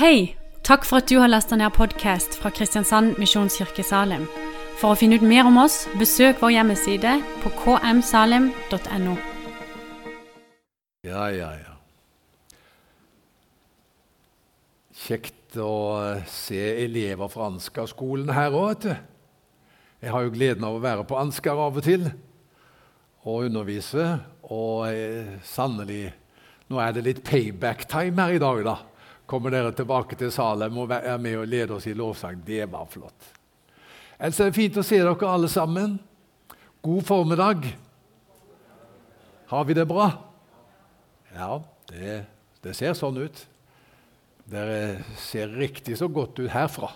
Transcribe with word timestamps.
Hei! 0.00 0.34
Takk 0.64 0.86
for 0.88 1.02
at 1.02 1.10
du 1.10 1.18
har 1.20 1.28
lasta 1.28 1.58
ned 1.60 1.74
podkast 1.76 2.38
fra 2.40 2.48
Kristiansand 2.56 3.18
Misjonskirke 3.20 3.82
Salim. 3.84 4.22
For 4.80 4.94
å 4.94 4.96
finne 4.96 5.18
ut 5.20 5.26
mer 5.28 5.44
om 5.44 5.58
oss, 5.60 5.82
besøk 6.00 6.40
vår 6.40 6.54
hjemmeside 6.54 7.18
på 7.42 7.52
kmsalim.no. 7.58 9.18
Ja, 11.04 11.26
ja, 11.36 11.50
ja. 11.52 11.76
Kjekt 15.02 15.60
å 15.60 15.76
eh, 16.06 16.24
se 16.32 16.62
elever 16.86 17.28
fra 17.28 17.50
Ansgar-skolen 17.52 18.32
her 18.32 18.56
òg, 18.56 18.70
vet 18.70 18.86
du. 18.86 18.94
Jeg 20.06 20.16
har 20.16 20.24
jo 20.24 20.32
gleden 20.32 20.64
av 20.64 20.78
å 20.78 20.84
være 20.86 21.04
på 21.04 21.20
Ansgar 21.20 21.60
av 21.60 21.76
og 21.76 21.84
til 21.84 22.08
og 23.28 23.50
undervise. 23.50 24.14
Og 24.48 24.88
eh, 24.94 25.36
sannelig 25.44 26.06
Nå 26.70 26.78
er 26.78 26.92
det 26.94 27.02
litt 27.02 27.20
payback-time 27.26 28.14
her 28.22 28.38
i 28.38 28.40
dag, 28.40 28.64
da. 28.64 28.78
Kommer 29.30 29.52
dere 29.54 29.70
tilbake 29.70 30.16
til 30.18 30.32
Salem 30.34 30.78
og 30.82 30.90
er 30.90 31.20
med 31.22 31.36
og 31.38 31.46
leder 31.46 31.76
oss 31.76 31.86
i 31.86 31.94
lovsang. 31.94 32.40
Det 32.42 32.64
var 32.72 32.88
flott. 32.90 33.28
Ellers 34.18 34.40
er 34.42 34.50
det 34.50 34.56
fint 34.56 34.78
å 34.80 34.82
se 34.82 34.98
dere 34.98 35.28
alle 35.30 35.48
sammen. 35.48 36.00
God 36.82 37.04
formiddag. 37.06 37.68
Har 39.52 39.68
vi 39.68 39.76
det 39.78 39.84
bra? 39.86 40.08
Ja, 41.36 41.60
det, 41.92 42.16
det 42.64 42.74
ser 42.74 42.96
sånn 42.98 43.20
ut. 43.22 43.38
Dere 44.50 45.04
ser 45.22 45.54
riktig 45.54 46.00
så 46.00 46.10
godt 46.10 46.42
ut 46.42 46.50
herfra. 46.50 46.90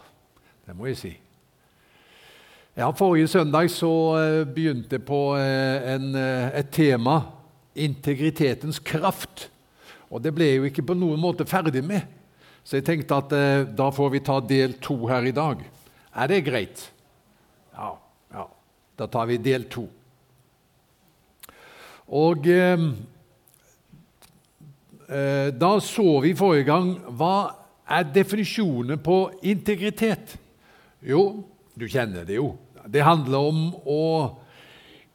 Det 0.66 0.74
må 0.74 0.90
jeg 0.90 0.98
si. 0.98 1.12
Ja, 2.74 2.90
Forrige 2.98 3.30
søndag 3.30 3.70
så 3.70 3.92
eh, 4.18 4.40
begynte 4.50 4.98
jeg 4.98 5.06
på 5.06 5.20
eh, 5.38 5.86
en, 5.94 6.10
eh, 6.18 6.50
et 6.58 6.74
tema 6.74 7.20
integritetens 7.78 8.82
kraft. 8.82 9.46
Og 10.10 10.22
det 10.22 10.34
ble 10.34 10.50
jeg 10.50 10.58
jo 10.58 10.70
ikke 10.72 10.88
på 10.90 10.98
noen 10.98 11.22
måte 11.22 11.46
ferdig 11.46 11.86
med. 11.86 12.02
Så 12.64 12.78
jeg 12.78 12.86
tenkte 12.86 13.18
at 13.20 13.32
eh, 13.36 13.66
da 13.76 13.90
får 13.92 14.14
vi 14.14 14.22
ta 14.24 14.38
del 14.40 14.78
to 14.82 14.96
her 15.10 15.26
i 15.28 15.34
dag. 15.36 15.60
Er 16.16 16.30
det 16.30 16.44
greit? 16.46 16.86
Ja. 17.76 17.90
ja. 18.32 18.46
Da 18.96 19.08
tar 19.12 19.28
vi 19.28 19.36
del 19.42 19.66
to. 19.68 19.84
Og 22.08 22.48
eh, 22.48 22.86
eh, 25.08 25.50
da 25.52 25.74
så 25.84 26.08
vi 26.24 26.32
forrige 26.38 26.70
gang 26.70 26.94
hva 27.18 27.36
er 27.84 28.08
definisjonen 28.14 29.00
på 29.04 29.18
integritet. 29.44 30.38
Jo, 31.04 31.44
du 31.76 31.84
kjenner 31.84 32.24
det 32.24 32.38
jo. 32.40 32.54
Det 32.88 33.04
handler 33.04 33.50
om 33.52 33.60
å 33.84 34.04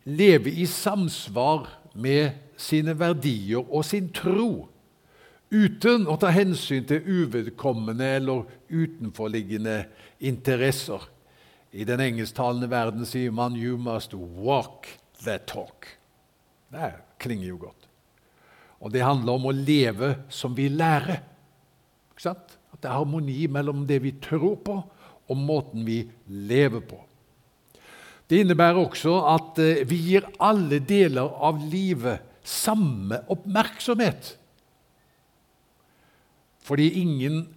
leve 0.05 0.53
i 0.53 0.69
samsvar 0.69 1.65
med 1.97 2.37
sine 2.59 2.93
verdier 2.97 3.63
og 3.63 3.81
sin 3.87 4.11
tro 4.13 4.67
uten 5.49 6.07
å 6.09 6.17
ta 6.21 6.31
hensyn 6.33 6.85
til 6.89 7.05
uvedkommende 7.05 8.05
eller 8.19 8.45
utenforliggende 8.69 9.83
interesser. 10.19 11.01
I 11.71 11.85
den 11.85 12.01
engelsktalende 12.01 12.69
verden 12.69 13.05
sier 13.05 13.31
man 13.31 13.55
'you 13.55 13.77
must 13.77 14.13
walk 14.13 14.87
the 15.23 15.39
talk'. 15.45 15.97
Det 16.71 16.93
klinger 17.19 17.47
jo 17.47 17.57
godt. 17.57 17.87
Og 18.79 18.91
det 18.91 19.03
handler 19.03 19.33
om 19.33 19.45
å 19.45 19.51
leve 19.51 20.15
som 20.29 20.55
vi 20.55 20.69
lærer. 20.69 21.21
At 22.25 22.57
det 22.81 22.89
er 22.89 22.97
harmoni 22.97 23.47
mellom 23.47 23.85
det 23.87 24.01
vi 24.03 24.11
tror 24.11 24.55
på, 24.55 24.83
og 25.29 25.37
måten 25.37 25.85
vi 25.85 26.09
lever 26.27 26.79
på. 26.79 26.99
Det 28.29 28.43
innebærer 28.43 28.77
også 28.77 29.13
at 29.25 29.59
eh, 29.59 29.85
vi 29.89 29.95
gir 29.95 30.27
alle 30.39 30.79
deler 30.79 31.29
av 31.41 31.57
livet 31.71 32.21
samme 32.45 33.23
oppmerksomhet. 33.29 34.38
Fordi 36.69 36.91
ingen 37.01 37.47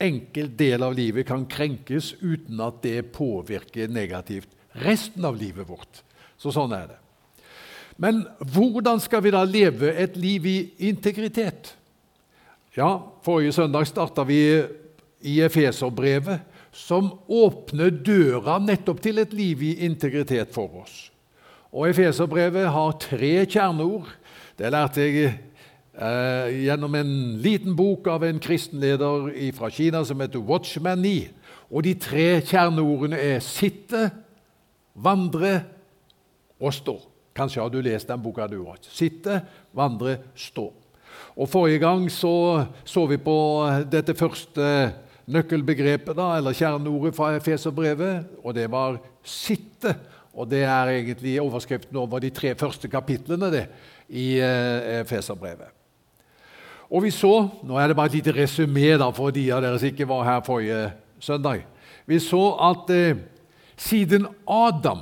enkel 0.00 0.48
del 0.56 0.82
av 0.82 0.96
livet 0.96 1.28
kan 1.28 1.44
krenkes 1.46 2.14
uten 2.22 2.60
at 2.64 2.80
det 2.84 3.12
påvirker 3.12 3.92
negativt 3.92 4.48
resten 4.80 5.24
av 5.28 5.36
livet 5.36 5.68
vårt. 5.68 6.00
Så 6.40 6.52
sånn 6.54 6.72
er 6.72 6.88
det. 6.94 7.00
Men 8.00 8.24
hvordan 8.40 8.98
skal 9.02 9.22
vi 9.22 9.34
da 9.34 9.44
leve 9.46 9.92
et 10.02 10.16
liv 10.18 10.46
i 10.50 10.58
integritet? 10.88 11.74
Ja, 12.74 12.98
Forrige 13.22 13.52
søndag 13.54 13.86
starta 13.86 14.24
vi 14.26 14.40
i 15.24 15.38
Efeserbrevet, 15.44 16.42
som 16.74 17.12
åpner 17.30 17.92
døra 17.94 18.58
nettopp 18.58 18.98
til 19.04 19.22
et 19.22 19.32
liv 19.36 19.62
i 19.62 19.76
integritet 19.86 20.50
for 20.56 20.80
oss. 20.82 20.96
Og 21.70 21.86
Efeserbrevet 21.92 22.66
har 22.74 22.96
tre 23.02 23.34
kjerneord. 23.46 24.10
Det 24.58 24.72
lærte 24.74 25.06
jeg 25.06 25.36
eh, 25.98 26.64
gjennom 26.64 26.94
en 26.94 27.14
liten 27.42 27.76
bok 27.76 28.06
av 28.06 28.24
en 28.24 28.40
kristenleder 28.42 29.30
fra 29.56 29.70
Kina 29.70 30.04
som 30.04 30.20
heter 30.20 30.42
Watchman 30.42 31.02
Nee. 31.02 31.30
Og 31.70 31.82
de 31.82 31.94
tre 31.94 32.40
kjerneordene 32.44 33.18
er 33.18 33.40
'sitte', 33.40 34.10
'vandre' 34.94 35.64
og 36.60 36.72
'stå'. 36.72 37.00
Kanskje 37.34 37.60
har 37.60 37.68
du 37.68 37.80
lest 37.80 38.08
den 38.08 38.22
boka 38.22 38.46
du 38.46 38.62
òg. 38.62 38.78
Sitte, 38.82 39.42
vandre, 39.74 40.18
stå. 40.34 40.72
Og 41.36 41.48
Forrige 41.48 41.78
gang 41.78 42.10
så, 42.10 42.66
så 42.84 43.06
vi 43.06 43.16
på 43.16 43.66
dette 43.90 44.14
første 44.14 44.92
nøkkelbegrepet, 45.26 46.14
da, 46.16 46.36
eller 46.36 46.54
kjerneordet 46.54 47.14
fra 47.16 47.32
Efeserbrevet, 47.36 48.24
og 48.44 48.54
det 48.54 48.70
var 48.70 49.00
'sitte'. 49.24 49.94
Og 50.34 50.50
Det 50.50 50.62
er 50.62 50.86
egentlig 50.86 51.40
overskriften 51.40 51.96
over 51.96 52.18
de 52.18 52.30
tre 52.30 52.54
første 52.54 52.88
kapitlene 52.88 53.50
det, 53.50 53.66
i 54.08 54.38
eh, 54.38 55.00
Efeserbrevet. 55.00 55.83
Og 56.90 57.02
vi 57.04 57.10
så 57.10 57.48
Nå 57.64 57.78
er 57.78 57.88
det 57.88 57.96
bare 57.96 58.12
et 58.12 58.18
lite 58.18 58.34
resymé 58.36 58.94
for 59.14 59.30
de 59.30 59.50
av 59.52 59.62
dere 59.62 59.78
som 59.78 59.88
ikke 59.88 60.08
var 60.08 60.24
her 60.24 60.44
forrige 60.44 60.92
søndag. 61.20 61.64
Vi 62.06 62.18
så 62.18 62.56
at 62.60 62.90
eh, 62.90 63.16
siden 63.76 64.26
Adam 64.46 65.00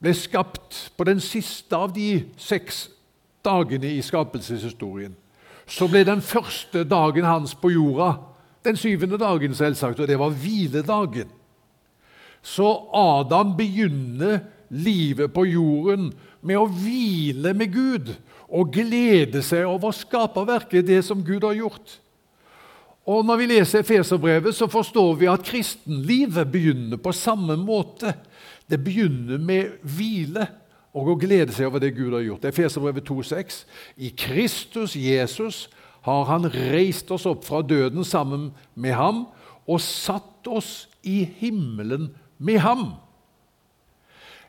ble 0.00 0.14
skapt 0.14 0.92
på 0.96 1.04
den 1.04 1.20
siste 1.20 1.76
av 1.76 1.92
de 1.94 2.24
seks 2.36 2.88
dagene 3.44 3.90
i 3.96 4.02
skapelseshistorien, 4.02 5.14
så 5.66 5.88
ble 5.88 6.04
den 6.04 6.20
første 6.20 6.84
dagen 6.84 7.24
hans 7.24 7.54
på 7.54 7.72
jorda 7.72 8.14
den 8.64 8.76
syvende 8.76 9.18
dagen, 9.20 9.54
selvsagt, 9.54 10.00
og 10.00 10.08
det 10.08 10.18
var 10.18 10.32
hviledagen. 10.32 11.28
Så 12.42 12.68
Adam 12.94 13.56
begynner 13.56 14.38
livet 14.70 15.32
på 15.32 15.44
jorden 15.44 16.12
med 16.44 16.60
å 16.60 16.68
hvile 16.68 17.54
med 17.56 17.72
Gud 17.72 18.14
og 18.48 18.72
glede 18.72 19.42
seg 19.42 19.66
over 19.68 19.94
skaperverket, 19.94 20.86
det 20.86 21.02
som 21.06 21.22
Gud 21.24 21.44
har 21.46 21.56
gjort. 21.58 21.98
Og 23.04 23.24
Når 23.24 23.36
vi 23.36 23.46
leser 23.46 23.84
Efeserbrevet, 23.84 24.54
så 24.54 24.66
forstår 24.66 25.14
vi 25.20 25.28
at 25.28 25.44
kristenlivet 25.44 26.48
begynner 26.52 26.96
på 26.96 27.12
samme 27.12 27.56
måte. 27.56 28.14
Det 28.70 28.80
begynner 28.80 29.38
med 29.38 29.76
hvile 29.82 30.46
og 30.94 31.10
å 31.12 31.18
glede 31.20 31.52
seg 31.52 31.68
over 31.68 31.82
det 31.82 31.92
Gud 31.96 32.14
har 32.14 32.24
gjort. 32.24 32.46
Efeserbrevet 32.48 33.04
2,6.: 33.04 33.64
I 33.96 34.08
Kristus 34.16 34.96
Jesus 34.96 35.68
har 36.04 36.24
Han 36.24 36.48
reist 36.48 37.10
oss 37.10 37.26
opp 37.26 37.44
fra 37.44 37.62
døden 37.62 38.04
sammen 38.04 38.52
med 38.74 38.92
ham 38.92 39.26
og 39.66 39.80
satt 39.80 40.46
oss 40.48 40.88
i 41.02 41.24
himmelen 41.40 42.14
med 42.38 42.58
ham. 42.60 42.92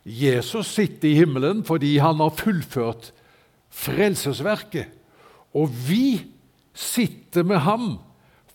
Jesus 0.06 0.67
sitter 0.67 1.09
i 1.09 1.19
himmelen 1.23 1.63
fordi 1.66 1.97
han 1.97 2.19
har 2.22 2.35
fullført 2.35 3.12
frelsesverket. 3.75 4.91
Og 5.56 5.72
vi 5.88 6.19
sitter 6.75 7.46
med 7.47 7.63
ham 7.66 7.96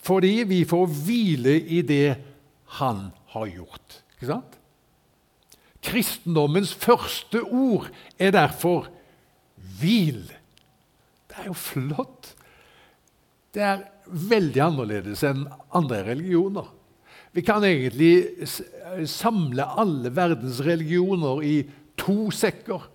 fordi 0.01 0.47
vi 0.49 0.63
får 0.65 0.87
hvile 1.05 1.59
i 1.61 1.83
det 1.85 2.15
han 2.81 3.11
har 3.35 3.51
gjort. 3.53 3.99
Ikke 4.17 4.31
sant? 4.31 4.57
Kristendommens 5.85 6.73
første 6.77 7.43
ord 7.45 7.89
er 8.19 8.33
derfor 8.33 8.89
'hvil'. 9.57 10.33
Det 11.29 11.37
er 11.39 11.47
jo 11.47 11.53
flott. 11.53 12.35
Det 13.55 13.63
er 13.63 13.85
veldig 14.07 14.61
annerledes 14.61 15.23
enn 15.25 15.47
andre 15.75 16.03
religioner. 16.07 16.67
Vi 17.33 17.43
kan 17.47 17.65
egentlig 17.65 18.49
samle 19.07 19.65
alle 19.79 20.11
verdens 20.17 20.61
religioner 20.67 21.43
i 21.47 21.57
to 21.97 22.31
sekker. 22.35 22.89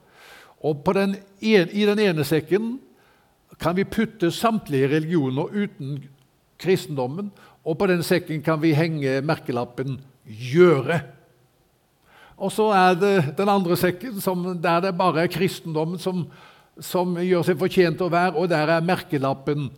Og 0.65 0.81
den 0.97 1.15
en, 1.15 1.69
I 1.69 1.85
den 1.85 2.01
ene 2.01 2.25
sekken 2.25 2.79
kan 3.61 3.75
vi 3.77 3.85
putte 3.85 4.31
samtlige 4.33 4.89
religioner 4.95 5.51
uten 5.53 5.99
kristendommen. 6.59 7.29
Og 7.65 7.77
på 7.77 7.87
den 7.89 8.03
sekken 8.03 8.41
kan 8.45 8.61
vi 8.61 8.73
henge 8.73 9.21
merkelappen 9.21 9.99
'gjøre'. 10.25 11.01
Og 12.37 12.51
så 12.51 12.67
er 12.73 12.93
det 12.99 13.37
den 13.37 13.49
andre 13.49 13.77
sekken, 13.77 14.21
som, 14.21 14.43
der 14.61 14.79
det 14.79 14.97
bare 14.97 15.23
er 15.23 15.31
kristendommen 15.31 15.99
som, 15.99 16.25
som 16.79 17.15
gjør 17.15 17.45
seg 17.47 17.59
fortjent 17.59 18.01
å 18.01 18.11
være, 18.11 18.35
og 18.35 18.49
der 18.49 18.67
er 18.67 18.81
merkelappen 18.81 19.69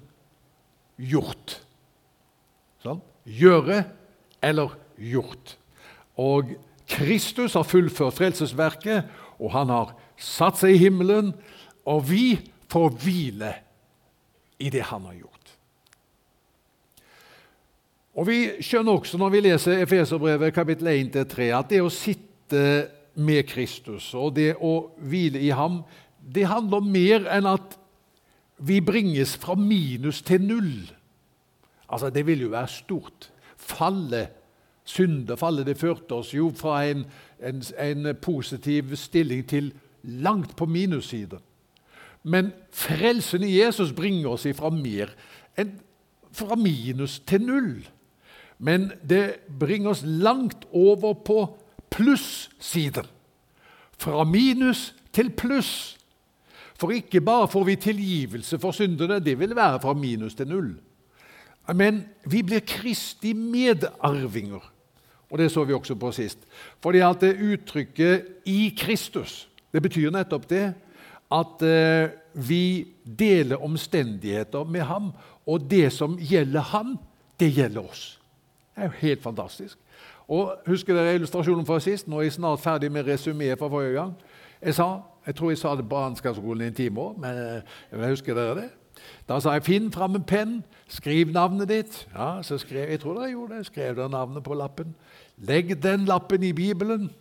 'gjort'. 0.97 1.59
Sånn? 2.81 3.01
Gjøre 3.25 3.83
eller 4.41 4.73
gjort. 4.97 5.57
Og 6.17 6.55
Kristus 6.87 7.53
har 7.53 7.67
fullført 7.67 8.15
frelsesverket, 8.17 9.05
og 9.39 9.51
han 9.51 9.69
har 9.69 9.93
satt 10.17 10.59
seg 10.59 10.75
i 10.75 10.81
himmelen, 10.81 11.31
og 11.87 12.03
vi 12.09 12.35
får 12.71 12.93
hvile 13.01 13.53
i 14.59 14.69
det 14.73 14.83
han 14.89 15.05
har 15.05 15.17
gjort. 15.21 15.33
Og 18.17 18.25
Vi 18.25 18.37
skjønner 18.65 18.97
også 18.97 19.19
når 19.21 19.29
vi 19.29 19.41
leser 19.45 19.83
Efeserbrevet 19.83 20.53
kapittel 20.53 20.89
1-3, 20.89 21.51
at 21.53 21.69
det 21.69 21.83
å 21.85 21.93
sitte 21.93 22.63
med 23.13 23.45
Kristus 23.49 24.09
og 24.17 24.33
det 24.37 24.55
å 24.57 24.89
hvile 24.97 25.41
i 25.41 25.51
ham, 25.53 25.83
det 26.17 26.47
handler 26.49 26.81
om 26.81 26.89
mer 26.91 27.27
enn 27.29 27.45
at 27.49 27.77
vi 28.57 28.79
bringes 28.81 29.35
fra 29.37 29.53
minus 29.55 30.23
til 30.25 30.41
null. 30.41 30.89
Altså, 31.89 32.09
Det 32.09 32.25
vil 32.25 32.41
jo 32.41 32.49
være 32.49 32.67
stort. 32.67 33.29
Falle, 33.57 34.27
syndefallet, 34.83 35.65
det 35.65 35.77
førte 35.77 36.15
oss 36.15 36.33
jo 36.33 36.49
fra 36.55 36.85
en, 36.89 37.05
en, 37.39 37.61
en 37.77 38.15
positiv 38.21 38.95
stilling 38.95 39.45
til 39.47 39.71
langt 40.07 40.55
på 40.55 40.65
minussiden. 40.65 41.39
Men 42.23 42.51
frelsen 42.71 43.43
i 43.43 43.59
Jesus 43.59 43.93
bringer 43.95 44.33
oss 44.33 44.47
ifra 44.49 44.71
mer 44.73 45.13
enn 45.57 45.75
fra 46.37 46.57
minus 46.59 47.19
til 47.25 47.45
null. 47.45 47.71
Men 48.57 48.91
det 49.05 49.47
bringer 49.59 49.93
oss 49.93 50.03
langt 50.03 50.65
over 50.75 51.13
på 51.13 51.39
plussiden. 51.93 53.05
Fra 53.97 54.25
minus 54.27 54.91
til 55.13 55.31
pluss. 55.33 55.97
For 56.77 56.93
ikke 56.93 57.21
bare 57.25 57.47
får 57.49 57.63
vi 57.65 57.75
tilgivelse 57.81 58.59
for 58.61 58.75
syndene, 58.75 59.19
det 59.19 59.39
vil 59.39 59.55
være 59.57 59.81
fra 59.81 59.95
minus 59.97 60.35
til 60.37 60.49
null. 60.49 60.75
Men 61.73 62.03
vi 62.25 62.43
blir 62.45 62.59
Kristi 62.59 63.33
medarvinger. 63.33 64.61
Og 65.29 65.37
Det 65.37 65.51
så 65.51 65.63
vi 65.63 65.73
også 65.73 65.95
på 65.95 66.11
sist. 66.11 66.39
Fordi 66.81 66.99
at 66.99 67.21
det 67.21 67.41
uttrykket 67.41 68.25
'i 68.45 68.75
Kristus' 68.79 69.47
det 69.73 69.81
betyr 69.83 70.11
nettopp 70.13 70.49
det 70.49 70.65
at 71.31 71.63
eh, 71.65 72.09
vi 72.33 72.87
deler 73.19 73.63
omstendigheter 73.63 74.63
med 74.63 74.81
ham, 74.81 75.11
og 75.45 75.71
det 75.71 75.91
som 75.93 76.17
gjelder 76.19 76.61
ham, 76.71 76.97
det 77.39 77.51
gjelder 77.55 77.83
oss. 77.83 78.21
Det 78.75 78.83
er 78.83 78.87
jo 78.87 78.99
helt 79.01 79.23
fantastisk. 79.23 79.77
Og 80.27 80.55
Husker 80.67 80.95
dere 80.95 81.15
illustrasjonen 81.15 81.65
fra 81.65 81.79
sist? 81.79 82.07
Nå 82.07 82.19
er 82.19 82.27
jeg 82.27 82.37
snart 82.37 82.59
ferdig 82.59 82.91
med 82.91 83.07
resumeet 83.07 83.59
fra 83.59 83.69
forrige 83.71 83.95
gang. 83.95 84.13
Jeg 84.61 84.75
sa, 84.75 84.87
jeg 85.25 85.35
tror 85.35 85.49
jeg 85.49 85.57
sa 85.57 85.75
det 85.75 85.89
på 85.89 85.99
Ansgarskolen 85.99 86.65
i 86.65 86.67
en 86.71 86.75
time 86.75 87.01
òg, 87.01 87.19
men 87.21 87.39
eh, 87.43 87.77
jeg 87.91 88.15
husker 88.15 88.35
dere 88.35 88.59
det? 88.61 88.69
Da 89.29 89.39
sa 89.39 89.53
jeg 89.53 89.63
'finn 89.63 89.91
fram 89.91 90.15
en 90.15 90.23
penn, 90.23 90.63
skriv 90.87 91.31
navnet 91.31 91.69
ditt'. 91.69 92.07
Ja, 92.15 92.41
så 92.41 92.57
skrev, 92.57 92.89
Jeg 92.89 92.99
tror 92.99 93.13
dere 93.13 93.31
gjorde 93.31 93.57
det. 93.57 93.65
Skrev 93.65 93.95
dere 93.95 94.09
navnet 94.09 94.43
på 94.43 94.53
lappen. 94.53 94.95
Legg 95.37 95.83
den 95.83 96.05
lappen 96.05 96.43
i 96.43 96.51
Bibelen. 96.51 97.11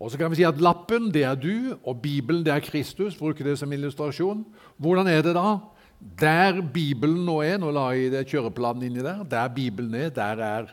Og 0.00 0.10
så 0.10 0.16
kan 0.16 0.32
vi 0.32 0.40
si 0.40 0.46
at 0.48 0.60
Lappen 0.64 1.10
det 1.12 1.26
er 1.28 1.36
du, 1.36 1.76
og 1.84 2.00
Bibelen 2.00 2.44
det 2.44 2.54
er 2.54 2.64
Kristus. 2.64 3.18
bruker 3.18 3.44
det 3.44 3.58
som 3.58 3.72
illustrasjon. 3.72 4.46
Hvordan 4.80 5.06
er 5.06 5.22
det 5.22 5.34
da? 5.36 5.58
Der 6.00 6.62
Bibelen 6.62 7.26
nå 7.26 7.42
er 7.44 7.58
Nå 7.60 7.70
la 7.70 7.90
jeg 7.92 8.12
det 8.14 8.26
kjøreplanen 8.30 8.86
inni 8.88 9.04
der. 9.04 9.22
Der 9.28 9.48
Bibelen 9.48 9.94
er, 9.94 10.08
der 10.08 10.40
er 10.40 10.70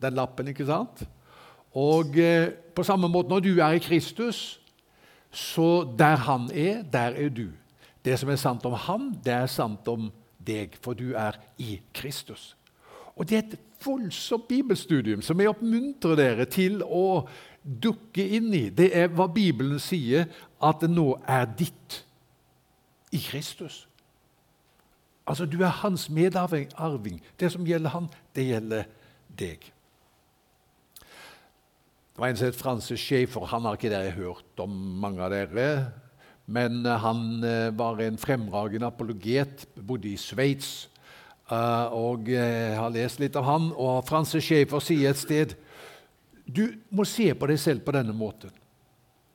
den 0.00 0.14
lappen. 0.14 0.48
ikke 0.48 0.66
sant? 0.66 1.04
Og 1.74 2.16
eh, 2.18 2.48
på 2.74 2.82
samme 2.82 3.08
måte 3.08 3.28
når 3.28 3.40
du 3.40 3.52
er 3.60 3.76
i 3.76 3.84
Kristus, 3.84 4.60
så 5.30 5.84
der 5.98 6.16
han 6.16 6.50
er, 6.54 6.82
der 6.82 7.12
er 7.16 7.28
du. 7.28 7.48
Det 8.04 8.18
som 8.18 8.28
er 8.28 8.36
sant 8.36 8.64
om 8.66 8.72
han, 8.72 9.12
det 9.24 9.32
er 9.32 9.46
sant 9.46 9.88
om 9.88 10.10
deg, 10.38 10.76
for 10.80 10.92
du 10.94 11.12
er 11.12 11.36
i 11.58 11.80
Kristus. 11.94 12.56
Og 13.16 13.28
Det 13.28 13.36
er 13.36 13.42
et 13.44 13.58
voldsomt 13.84 14.48
bibelstudium 14.48 15.22
som 15.22 15.40
jeg 15.40 15.50
oppmuntrer 15.50 16.16
dere 16.16 16.44
til 16.48 16.82
å 16.82 17.26
dukke 17.62 18.24
inn 18.36 18.50
i. 18.54 18.66
Det 18.70 18.90
er 18.96 19.10
hva 19.14 19.28
Bibelen 19.30 19.80
sier, 19.82 20.26
at 20.62 20.82
det 20.82 20.90
nå 20.90 21.14
er 21.28 21.46
ditt 21.58 22.02
i 23.12 23.20
Kristus. 23.22 23.86
Altså, 25.26 25.46
Du 25.46 25.62
er 25.62 25.68
hans 25.82 26.10
medarving. 26.10 27.22
Det 27.40 27.52
som 27.52 27.66
gjelder 27.66 27.90
han, 27.90 28.08
det 28.34 28.46
gjelder 28.48 28.84
deg. 29.38 29.72
Det 32.12 32.18
var 32.20 32.28
en 32.28 32.36
som 32.36 32.46
het 32.46 32.56
Francis 32.56 33.00
Schaefer. 33.00 33.46
Han 33.46 33.64
har 33.64 33.78
ikke 33.78 33.90
dere 33.90 34.10
hørt 34.10 34.60
om, 34.60 34.70
mange 35.00 35.22
av 35.22 35.30
dere. 35.30 35.92
Men 36.46 36.86
eh, 36.86 36.98
han 36.98 37.44
eh, 37.44 37.78
var 37.78 38.00
en 38.02 38.18
fremragende 38.18 38.86
apologet, 38.86 39.66
bodde 39.76 40.10
i 40.10 40.16
Sveits. 40.16 40.90
Eh, 41.50 41.86
og 41.92 42.28
jeg 42.28 42.76
har 42.76 42.92
lest 42.92 43.20
litt 43.22 43.36
av 43.36 43.46
han, 43.46 43.70
og 43.72 44.04
Francis 44.08 44.44
Schaefer 44.44 44.82
sier 44.82 45.10
et 45.12 45.20
sted 45.20 45.54
du 46.46 46.66
må 46.90 47.04
se 47.08 47.30
på 47.34 47.48
deg 47.48 47.60
selv 47.60 47.84
på 47.86 47.94
denne 47.94 48.14
måten 48.16 48.52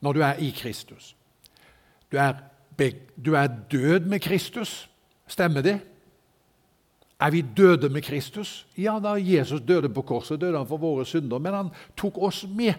når 0.04 0.14
du 0.14 0.22
er 0.22 0.42
i 0.44 0.52
Kristus. 0.54 1.16
Du 2.12 2.18
er, 2.22 2.38
du 3.18 3.34
er 3.34 3.48
død 3.72 4.06
med 4.06 4.20
Kristus. 4.22 4.90
Stemmer 5.28 5.66
det? 5.66 5.80
Er 7.20 7.32
vi 7.34 7.42
døde 7.42 7.90
med 7.90 8.06
Kristus? 8.06 8.68
Ja, 8.78 9.00
da 9.04 9.16
Jesus 9.18 9.62
døde 9.62 9.90
på 9.90 10.02
korset, 10.02 10.42
døde 10.42 10.58
han 10.58 10.70
for 10.70 10.78
våre 10.78 11.06
synder, 11.06 11.42
men 11.42 11.54
han 11.54 11.72
tok 11.98 12.20
oss 12.22 12.44
med 12.46 12.78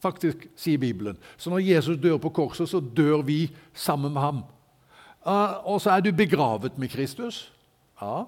faktisk, 0.00 0.46
sier 0.56 0.80
Bibelen. 0.80 1.18
Så 1.36 1.50
når 1.52 1.58
Jesus 1.58 1.98
dør 2.00 2.16
på 2.16 2.32
korset, 2.32 2.68
så 2.68 2.80
dør 2.80 3.22
vi 3.22 3.50
sammen 3.74 4.12
med 4.12 4.20
ham. 4.20 4.42
Og 5.68 5.80
så 5.80 5.90
er 5.90 6.00
du 6.00 6.12
begravet 6.16 6.78
med 6.78 6.88
Kristus. 6.88 7.52
Ja. 8.00 8.24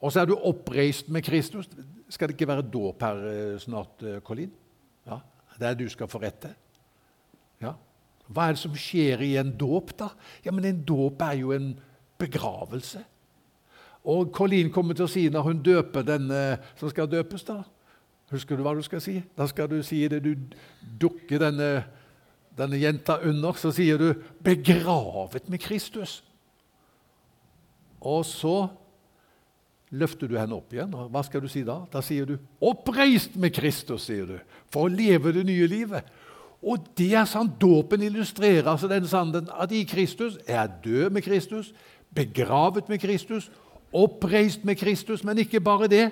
Og 0.00 0.12
så 0.12 0.22
er 0.22 0.30
du 0.30 0.36
oppreist 0.36 1.08
med 1.10 1.24
Kristus. 1.26 1.68
Skal 2.08 2.28
det 2.28 2.36
ikke 2.36 2.48
være 2.48 2.66
dåp 2.70 3.02
her 3.02 3.22
eh, 3.32 3.58
snart, 3.62 4.02
eh, 4.02 4.20
Colin? 4.24 4.50
Ja, 5.06 5.20
Det 5.58 5.66
er 5.66 5.74
du 5.74 5.88
skal 5.88 6.08
forrette? 6.08 6.52
Ja. 7.60 7.72
Hva 8.28 8.46
er 8.46 8.54
det 8.54 8.62
som 8.62 8.76
skjer 8.76 9.24
i 9.24 9.36
en 9.40 9.50
dåp, 9.58 9.96
da? 9.98 10.12
Ja, 10.44 10.52
men 10.52 10.64
En 10.64 10.84
dåp 10.84 11.22
er 11.22 11.40
jo 11.40 11.52
en 11.52 11.72
begravelse. 12.18 13.02
Og 14.04 14.30
Colin 14.32 14.70
kommer 14.70 14.94
til 14.94 15.04
å 15.04 15.10
si 15.10 15.28
når 15.28 15.42
hun 15.42 15.62
døper 15.62 16.02
den 16.02 16.30
som 16.78 16.88
skal 16.90 17.10
døpes, 17.10 17.42
da 17.44 17.62
Husker 18.28 18.58
du 18.58 18.64
hva 18.64 18.74
du 18.76 18.82
skal 18.84 19.00
si? 19.00 19.16
Da 19.36 19.46
skal 19.48 19.70
du 19.70 19.78
si 19.86 20.02
det 20.10 20.20
du 20.24 20.34
dukker 21.00 21.40
denne, 21.40 21.70
denne 22.58 22.80
jenta 22.80 23.16
under, 23.24 23.56
så 23.56 23.72
sier 23.72 23.96
du 23.96 24.12
'begravet 24.44 25.48
med 25.48 25.60
Kristus'. 25.60 26.22
Og 28.00 28.24
så 28.24 28.68
løfter 29.90 30.28
du 30.28 30.36
henne 30.38 30.56
opp 30.56 30.72
igjen. 30.72 30.92
og 30.94 31.10
Hva 31.12 31.22
skal 31.24 31.42
du 31.42 31.48
si 31.48 31.62
da? 31.64 31.80
Da 31.92 32.00
sier 32.04 32.26
du 32.26 32.38
'oppreist 32.60 33.36
med 33.36 33.54
Kristus', 33.54 34.06
sier 34.06 34.26
du, 34.26 34.38
for 34.70 34.84
å 34.84 34.92
leve 34.92 35.32
det 35.32 35.46
nye 35.46 35.66
livet. 35.66 36.04
Og 36.62 36.78
det 36.96 37.14
er 37.14 37.24
sånn 37.24 37.52
dåpen 37.60 38.02
illustrerer 38.02 38.66
altså 38.66 38.88
den 38.88 39.06
sannheten 39.06 39.48
at 39.54 39.72
i 39.72 39.84
Kristus 39.84 40.38
er 40.46 40.54
jeg 40.54 40.70
død 40.84 41.10
med 41.10 41.22
Kristus, 41.22 41.72
begravet 42.14 42.88
med 42.88 42.98
Kristus, 42.98 43.50
oppreist 43.92 44.64
med 44.64 44.76
Kristus, 44.76 45.24
men 45.24 45.38
ikke 45.38 45.60
bare 45.60 45.88
det. 45.88 46.10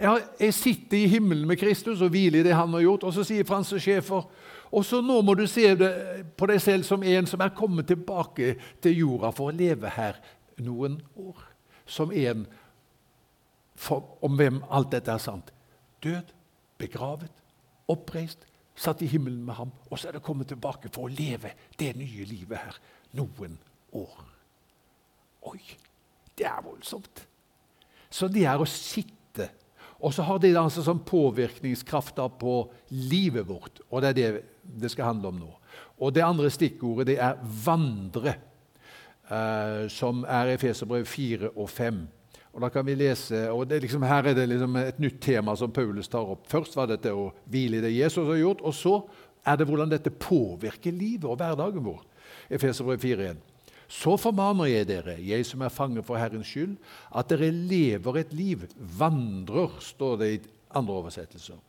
Jeg, 0.00 0.22
jeg 0.40 0.54
sitter 0.54 0.96
i 0.98 1.06
himmelen 1.06 1.46
med 1.48 1.56
Kristus 1.56 2.00
og 2.00 2.10
hviler 2.10 2.40
i 2.40 2.42
det 2.42 2.54
han 2.54 2.72
har 2.72 2.80
gjort. 2.80 3.04
Og 3.04 3.12
så 3.12 3.24
sier 3.24 3.44
Franse 3.44 3.78
Schäfer 3.78 4.26
og 4.74 4.84
så 4.84 5.00
nå 5.04 5.20
må 5.22 5.34
du 5.38 5.46
se 5.48 5.68
på 6.36 6.48
deg 6.50 6.60
selv 6.62 6.86
som 6.86 7.02
en 7.02 7.28
som 7.28 7.42
er 7.42 7.54
kommet 7.56 7.88
tilbake 7.88 8.56
til 8.82 9.02
jorda 9.02 9.30
for 9.34 9.50
å 9.50 9.56
leve 9.56 9.90
her 9.94 10.18
noen 10.62 10.98
år. 11.16 11.44
Som 11.86 12.12
en 12.12 12.46
for, 13.76 14.16
om 14.24 14.36
hvem 14.38 14.62
alt 14.72 14.92
dette 14.94 15.12
er 15.12 15.22
sant. 15.22 15.52
Død, 16.04 16.32
begravet, 16.80 17.42
oppreist, 17.92 18.46
satt 18.76 19.02
i 19.04 19.08
himmelen 19.08 19.44
med 19.44 19.56
ham. 19.56 19.72
Og 19.90 19.98
så 19.98 20.08
er 20.08 20.16
det 20.16 20.24
kommet 20.26 20.50
tilbake 20.52 20.90
for 20.92 21.06
å 21.06 21.12
leve 21.12 21.54
det 21.78 21.94
nye 21.96 22.26
livet 22.28 22.60
her 22.60 22.80
noen 23.16 23.56
år. 23.96 24.18
Oi, 25.52 25.60
det 26.36 26.48
er 26.48 26.64
voldsomt. 26.64 27.22
Så 28.10 28.28
det 28.32 28.44
er 28.48 28.60
å 28.60 28.68
sitte 28.68 29.50
og 29.96 30.12
så 30.14 30.26
har 30.26 30.40
det 30.40 30.52
altså 30.58 30.84
sånn 30.84 31.00
påvirkningskraft 31.08 32.18
på 32.40 32.56
livet 32.92 33.46
vårt, 33.48 33.80
og 33.88 34.02
det 34.02 34.10
er 34.10 34.18
det 34.18 34.42
det 34.66 34.90
skal 34.92 35.12
handle 35.12 35.30
om 35.30 35.38
nå. 35.40 35.52
Og 36.02 36.12
Det 36.12 36.24
andre 36.24 36.50
stikkordet 36.50 37.06
det 37.06 37.18
er 37.18 37.36
'vandre', 37.40 38.34
eh, 39.30 39.88
som 39.88 40.24
er 40.24 40.46
i 40.52 40.56
Feserbrev 40.56 41.06
4 41.06 41.50
og 41.56 41.70
5. 41.70 42.08
Og 42.56 42.62
da 42.64 42.70
kan 42.72 42.86
vi 42.88 42.94
lese, 42.96 43.50
og 43.52 43.68
liksom, 43.68 44.02
Her 44.08 44.30
er 44.30 44.34
det 44.34 44.46
liksom 44.48 44.76
et 44.80 44.98
nytt 44.98 45.18
tema 45.20 45.52
som 45.60 45.72
Paulus 45.72 46.08
tar 46.08 46.24
opp. 46.24 46.46
Først 46.48 46.76
var 46.76 46.88
dette 46.88 47.12
å 47.12 47.28
hvile 47.52 47.76
i 47.76 47.84
det 47.84 47.92
Jesus 47.92 48.24
har 48.24 48.40
gjort, 48.40 48.62
og 48.64 48.72
så 48.72 48.94
er 49.44 49.58
det 49.60 49.66
hvordan 49.68 49.92
dette 49.92 50.10
påvirker 50.10 50.96
livet 50.96 51.28
og 51.28 51.36
hverdagen 51.36 51.84
vår. 51.84 52.00
Efeserbrev 52.48 53.02
4.1. 53.02 53.44
Så 53.92 54.16
formaner 54.18 54.70
jeg 54.70 54.88
dere, 54.88 55.18
jeg 55.20 55.44
som 55.46 55.60
er 55.62 55.70
fange 55.70 56.02
for 56.02 56.16
Herrens 56.18 56.48
skyld, 56.48 56.74
at 57.12 57.28
dere 57.30 57.52
lever 57.52 58.22
et 58.22 58.32
liv, 58.34 58.64
vandrer, 58.74 59.76
står 59.78 60.16
det 60.22 60.32
i 60.32 60.42
andre 60.80 60.96
oversettelser. 61.02 61.60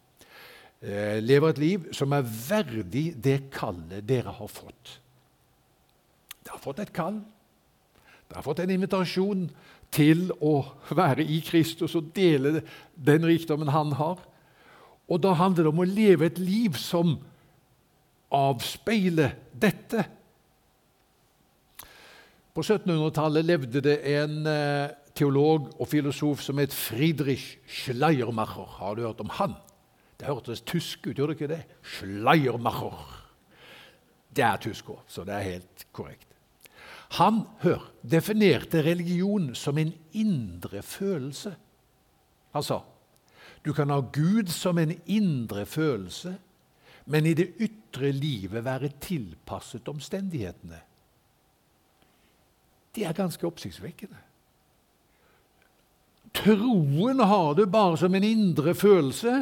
Eh, 0.82 1.20
lever 1.20 1.51
et 1.51 1.62
liv 1.62 1.88
som 1.91 2.15
er 2.15 2.25
verdig 2.25 3.10
det 3.20 3.50
kallet 3.53 4.06
dere 4.08 4.32
har 4.39 4.50
fått. 4.50 5.00
Dere 6.46 6.56
har 6.56 6.63
fått 6.63 6.79
et 6.79 6.96
kall. 6.96 7.20
Dere 8.27 8.39
har 8.39 8.46
fått 8.46 8.63
en 8.63 8.74
invitasjon 8.74 9.48
til 9.94 10.27
å 10.44 10.60
være 10.96 11.24
i 11.24 11.39
Kristus 11.46 11.96
og 11.98 12.12
dele 12.15 12.62
den 12.94 13.25
rikdommen 13.25 13.72
han 13.74 13.96
har. 13.98 14.20
Og 15.08 15.22
da 15.24 15.34
handler 15.39 15.67
det 15.67 15.72
om 15.72 15.84
å 15.84 15.88
leve 15.88 16.27
et 16.27 16.39
liv 16.41 16.75
som 16.79 17.15
avspeiler 18.34 19.38
dette. 19.56 20.03
På 22.51 22.63
1700-tallet 22.65 23.46
levde 23.46 23.84
det 23.86 24.00
en 24.17 24.39
eh, 24.50 24.89
teolog 25.17 25.70
og 25.77 25.88
filosof 25.89 26.41
som 26.44 26.60
het 26.62 26.74
Friedrich 26.74 27.56
Schleiermacher. 27.70 28.67
Har 28.79 28.98
du 28.98 29.06
hørt 29.06 29.22
om 29.24 29.32
han? 29.39 29.56
Det 30.17 30.27
hørtes 30.27 30.63
tysk 30.65 31.08
ut, 31.08 31.17
gjorde 31.17 31.36
det 31.36 31.38
ikke 31.38 31.53
det? 31.53 31.63
Schleiermacher. 31.98 32.98
Det 34.36 34.46
er 34.46 34.58
tysk 34.62 34.89
òg, 34.94 35.03
så 35.10 35.24
det 35.25 35.38
er 35.38 35.51
helt 35.53 35.86
korrekt. 35.96 36.26
Han 37.15 37.45
hør, 37.63 37.91
definerte 38.03 38.81
religion 38.83 39.53
som 39.55 39.77
en 39.77 39.93
indre 40.11 40.81
følelse. 40.83 41.55
Han 42.51 42.63
sa 42.63 42.81
du 43.67 43.73
kan 43.73 43.89
ha 43.91 43.99
Gud 43.99 44.47
som 44.47 44.77
en 44.79 44.93
indre 45.05 45.65
følelse, 45.65 46.37
men 47.11 47.25
i 47.25 47.33
det 47.35 47.49
ytre 47.59 48.13
livet 48.15 48.63
være 48.63 48.93
tilpasset 49.03 49.89
omstendighetene. 49.91 50.79
Det 52.95 53.03
er 53.03 53.17
ganske 53.17 53.43
oppsiktsvekkende. 53.47 54.21
Troen 56.37 57.19
har 57.19 57.57
det 57.59 57.67
bare 57.71 57.97
som 57.99 58.15
en 58.15 58.23
indre 58.23 58.71
følelse. 58.75 59.35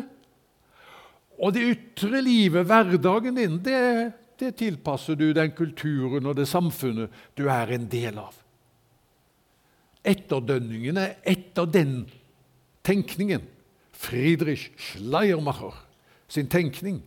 Og 1.38 1.54
det 1.54 1.70
ytre 1.76 2.22
livet, 2.26 2.66
hverdagen 2.66 3.38
din, 3.38 3.62
det, 3.62 4.12
det 4.42 4.56
tilpasser 4.60 5.18
du 5.20 5.30
den 5.34 5.54
kulturen 5.56 6.28
og 6.28 6.38
det 6.38 6.48
samfunnet 6.50 7.14
du 7.38 7.48
er 7.52 7.72
en 7.76 7.88
del 7.92 8.20
av. 8.22 8.36
Etterdønningene 10.06 11.08
etter 11.26 11.66
den 11.70 12.06
tenkningen, 12.86 13.42
Friedrich 13.96 14.70
Schleiermacher 14.78 15.74
sin 16.28 16.50
tenkning, 16.52 17.02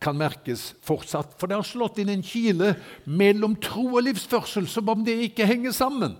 kan 0.00 0.16
merkes 0.16 0.70
fortsatt. 0.84 1.34
For 1.36 1.50
det 1.50 1.58
har 1.58 1.66
slått 1.66 2.00
inn 2.00 2.10
en 2.12 2.24
kile 2.24 2.72
mellom 3.04 3.58
tro 3.60 3.84
og 3.92 4.04
livsførsel, 4.06 4.66
som 4.70 4.88
om 4.88 5.04
det 5.04 5.18
ikke 5.28 5.48
henger 5.48 5.74
sammen. 5.76 6.16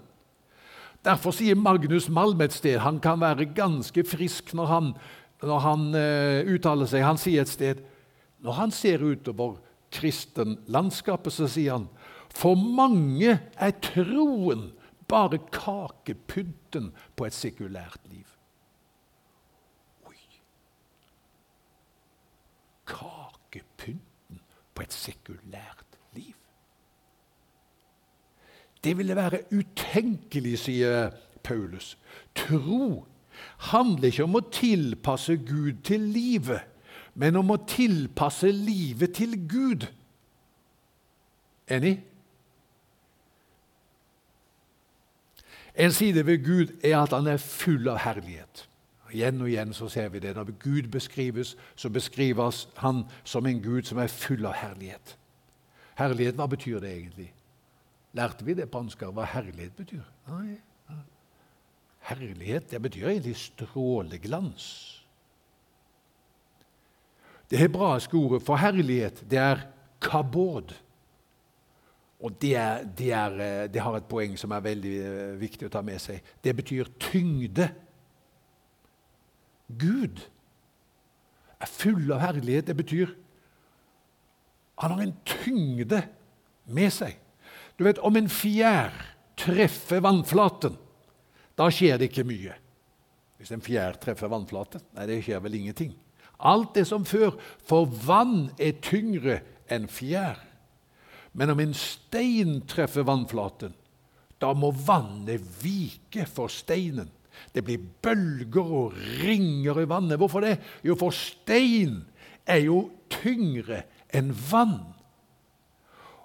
Derfor 1.06 1.32
sier 1.32 1.56
Magnus 1.56 2.10
Malm 2.12 2.42
et 2.44 2.52
sted 2.52 2.76
Han 2.84 2.98
kan 3.00 3.22
være 3.22 3.46
ganske 3.56 4.02
frisk 4.04 4.52
når 4.52 4.66
han, 4.68 4.90
når 5.40 5.62
han 5.64 5.86
uh, 5.96 6.52
uttaler 6.52 6.90
seg. 6.90 7.06
Han 7.06 7.20
sier 7.20 7.46
et 7.46 7.48
sted 7.48 7.80
Når 8.44 8.58
han 8.58 8.74
ser 8.74 9.00
utover 9.00 9.56
kristenlandskapet, 9.94 11.34
så 11.34 11.48
sier 11.50 11.78
han 11.78 11.88
For 12.30 12.54
mange 12.54 13.38
er 13.58 13.72
troen 13.82 14.70
bare 15.10 15.40
kakepynten 15.50 16.92
på 17.18 17.26
et 17.26 17.34
sekulært 17.34 18.00
liv. 18.12 18.26
Oi 20.06 20.20
Kakepynten 22.86 24.42
på 24.74 24.86
et 24.86 24.94
sekulært 24.94 25.98
liv. 26.14 26.36
Det 28.84 28.96
ville 28.96 29.16
være 29.18 29.42
utenkelig, 29.50 30.58
sier 30.62 31.10
Paulus. 31.42 31.96
Tro 32.34 33.06
handler 33.70 34.10
ikke 34.10 34.26
om 34.26 34.38
å 34.38 34.46
tilpasse 34.52 35.36
Gud 35.42 35.82
til 35.86 36.06
livet, 36.14 36.69
men 37.14 37.36
om 37.36 37.50
å 37.50 37.58
tilpasse 37.68 38.50
livet 38.54 39.14
til 39.18 39.36
Gud. 39.48 39.86
Enig? 41.70 41.98
En 45.74 45.92
side 45.92 46.26
ved 46.26 46.44
Gud 46.44 46.74
er 46.84 46.98
at 46.98 47.14
han 47.14 47.26
er 47.30 47.40
full 47.42 47.88
av 47.88 48.02
herlighet. 48.04 48.66
Igjen 49.10 49.40
og 49.42 49.50
igjen 49.50 49.74
så 49.74 49.88
ser 49.90 50.08
vi 50.08 50.22
det. 50.22 50.34
Når 50.36 50.52
Gud 50.62 50.90
beskrives, 50.92 51.56
så 51.76 51.90
beskrives 51.90 52.68
han 52.76 53.04
som 53.24 53.46
en 53.46 53.62
Gud 53.62 53.82
som 53.88 53.98
er 53.98 54.12
full 54.12 54.46
av 54.46 54.54
herlighet. 54.60 55.16
Herlighet, 55.98 56.38
hva 56.38 56.46
betyr 56.46 56.80
det 56.80 56.92
egentlig? 56.96 57.32
Lærte 58.12 58.44
vi 58.44 58.54
det 58.54 58.70
på 58.70 58.78
Ansgar, 58.78 59.12
hva 59.14 59.26
herlighet 59.26 59.76
betyr? 59.76 60.04
Nei. 60.30 60.58
Herlighet 62.10 62.70
det 62.70 62.82
betyr 62.82 63.08
egentlig 63.08 63.36
stråleglans. 63.36 64.99
Det 67.50 67.58
hebraiske 67.58 68.14
ordet 68.16 68.44
for 68.46 68.60
herlighet 68.60 69.24
det 69.30 69.38
er 69.42 69.64
kabod. 70.02 70.74
Og 72.20 72.34
det, 72.40 72.56
det, 72.98 73.12
er, 73.16 73.38
eh, 73.40 73.68
det, 73.72 73.80
har 73.80 73.96
et 73.96 74.08
poeng 74.08 74.36
som 74.38 74.52
er 74.52 74.64
veldig 74.64 74.96
eh, 75.00 75.38
viktig 75.40 75.66
å 75.66 75.72
ta 75.72 75.80
med 75.82 76.00
seg. 76.02 76.20
Det 76.44 76.52
betyr 76.56 76.90
tyngde. 77.00 77.70
Gud 79.80 80.20
er 81.60 81.70
full 81.70 82.12
av 82.12 82.20
herlighet. 82.26 82.68
Det 82.68 82.76
betyr 82.76 83.16
han 84.80 84.94
har 84.96 85.02
en 85.04 85.16
tyngde 85.28 86.00
med 86.72 86.92
seg. 86.92 87.18
Du 87.76 87.84
vet, 87.84 87.98
Om 87.98 88.16
en 88.16 88.28
fjær 88.32 88.94
treffer 89.36 90.00
vannflaten, 90.04 90.76
da 91.56 91.66
skjer 91.72 91.98
det 92.00 92.08
ikke 92.08 92.24
mye. 92.28 92.54
Hvis 93.40 93.52
en 93.52 93.64
fjær 93.64 93.98
treffer 94.00 94.28
vannflaten? 94.32 94.80
Nei, 94.96 95.06
det 95.08 95.18
skjer 95.24 95.42
vel 95.44 95.58
ingenting. 95.58 95.92
Alt 96.40 96.78
er 96.80 96.86
som 96.88 97.04
før, 97.04 97.36
for 97.66 97.88
vann 98.06 98.50
er 98.58 98.78
tyngre 98.84 99.40
enn 99.70 99.88
fjær. 99.90 100.40
Men 101.32 101.52
om 101.52 101.62
en 101.62 101.74
stein 101.76 102.60
treffer 102.68 103.06
vannflaten, 103.06 103.74
da 104.40 104.54
må 104.56 104.72
vannet 104.72 105.44
vike 105.62 106.24
for 106.26 106.50
steinen. 106.52 107.10
Det 107.52 107.62
blir 107.64 107.82
bølger 108.02 108.72
og 108.82 108.96
ringer 109.20 109.82
i 109.82 109.88
vannet. 109.88 110.18
Hvorfor 110.20 110.44
det? 110.44 110.56
Jo, 110.84 110.96
for 110.98 111.14
stein 111.14 112.02
er 112.48 112.64
jo 112.64 112.82
tyngre 113.12 113.84
enn 114.16 114.32
vann. 114.50 114.80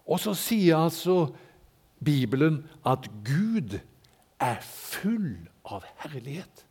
Og 0.06 0.22
så 0.22 0.36
sier 0.38 0.86
altså 0.86 1.34
Bibelen 2.06 2.64
at 2.86 3.08
Gud 3.26 3.80
er 4.42 4.62
full 4.62 5.48
av 5.66 5.86
herlighet. 6.04 6.66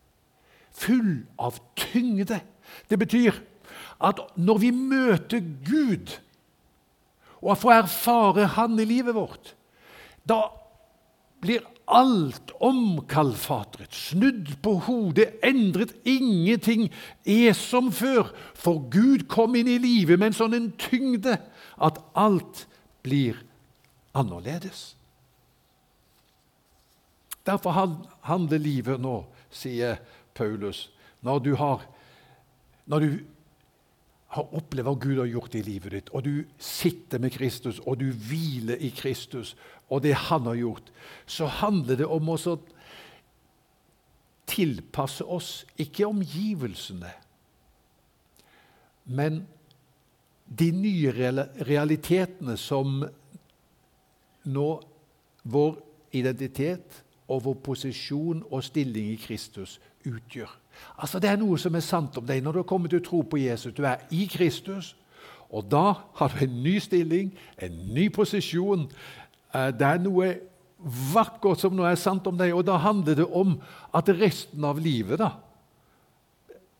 Full 0.74 1.24
av 1.38 1.58
tyngde. 1.78 2.40
Det 2.88 2.98
betyr 3.00 3.38
at 4.04 4.20
når 4.36 4.60
vi 4.62 4.70
møter 4.74 5.42
Gud 5.66 6.16
og 7.44 7.58
får 7.60 7.72
erfare 7.82 8.46
Han 8.56 8.78
i 8.80 8.86
livet 8.88 9.14
vårt, 9.14 9.54
da 10.24 10.48
blir 11.44 11.64
alt 11.84 12.54
omkalfatret, 12.64 13.92
snudd 13.92 14.54
på 14.64 14.78
hodet, 14.86 15.34
endret. 15.44 15.92
Ingenting 16.08 16.88
er 17.28 17.52
som 17.52 17.90
før, 17.92 18.32
for 18.56 18.86
Gud 18.88 19.26
kom 19.28 19.56
inn 19.60 19.68
i 19.68 19.76
livet 19.82 20.18
med 20.18 20.32
en 20.32 20.38
sånn 20.38 20.70
tyngde 20.80 21.36
at 21.76 22.00
alt 22.16 22.64
blir 23.04 23.36
annerledes. 24.16 24.94
Derfor 27.44 27.76
handler 28.24 28.62
livet 28.62 29.02
nå, 29.04 29.18
sier 29.52 30.00
Paulus, 30.34 30.88
når 31.20 31.44
du 31.44 31.52
har, 31.60 31.84
når 32.90 33.04
du 33.04 33.10
har 34.34 34.54
opplevd 34.56 34.88
hva 34.88 34.94
Gud 34.98 35.18
har 35.20 35.30
gjort 35.30 35.54
i 35.54 35.62
livet 35.62 35.94
ditt, 35.94 36.10
og 36.10 36.24
du 36.26 36.44
sitter 36.58 37.22
med 37.22 37.34
Kristus, 37.36 37.78
og 37.86 38.00
du 38.00 38.08
hviler 38.10 38.80
i 38.82 38.90
Kristus 38.94 39.54
og 39.92 40.02
det 40.02 40.14
Han 40.14 40.46
har 40.48 40.56
gjort, 40.58 40.90
så 41.26 41.46
handler 41.46 42.00
det 42.00 42.06
om 42.06 42.28
å 42.32 42.38
tilpasse 44.48 45.24
oss, 45.24 45.64
ikke 45.78 46.08
omgivelsene, 46.08 47.12
men 49.04 49.44
de 50.44 50.70
nye 50.72 51.12
realitetene 51.64 52.56
som 52.60 53.02
nå 54.44 54.68
vår 55.44 55.76
identitet 56.16 57.00
og 57.28 57.44
vår 57.46 57.56
posisjon 57.64 58.42
og 58.50 58.64
stilling 58.64 59.12
i 59.12 59.20
Kristus 59.20 59.78
utgjør. 60.04 60.63
Altså 60.96 61.18
Det 61.18 61.30
er 61.30 61.40
noe 61.40 61.58
som 61.58 61.74
er 61.74 61.84
sant 61.84 62.16
om 62.18 62.26
deg 62.26 62.42
når 62.42 62.52
du 62.52 62.60
har 62.62 62.68
kommet 62.68 62.92
til 62.94 63.02
å 63.02 63.06
tro 63.08 63.22
på 63.22 63.40
Jesus. 63.42 63.74
Du 63.74 63.84
er 63.86 64.02
i 64.14 64.26
Kristus, 64.30 64.94
og 65.50 65.68
da 65.70 65.94
har 66.18 66.32
du 66.34 66.44
en 66.44 66.62
ny 66.64 66.78
stilling, 66.82 67.30
en 67.62 67.76
ny 67.94 68.08
posisjon. 68.14 68.88
Eh, 69.54 69.70
det 69.74 69.86
er 69.88 70.02
noe 70.02 70.34
vakkert 71.14 71.62
som 71.62 71.76
nå 71.76 71.86
er 71.88 71.98
sant 72.00 72.26
om 72.28 72.36
deg, 72.38 72.52
og 72.54 72.66
da 72.66 72.76
handler 72.82 73.22
det 73.22 73.26
om 73.26 73.56
at 73.94 74.10
resten 74.18 74.64
av 74.66 74.80
livet 74.82 75.20
da 75.22 75.32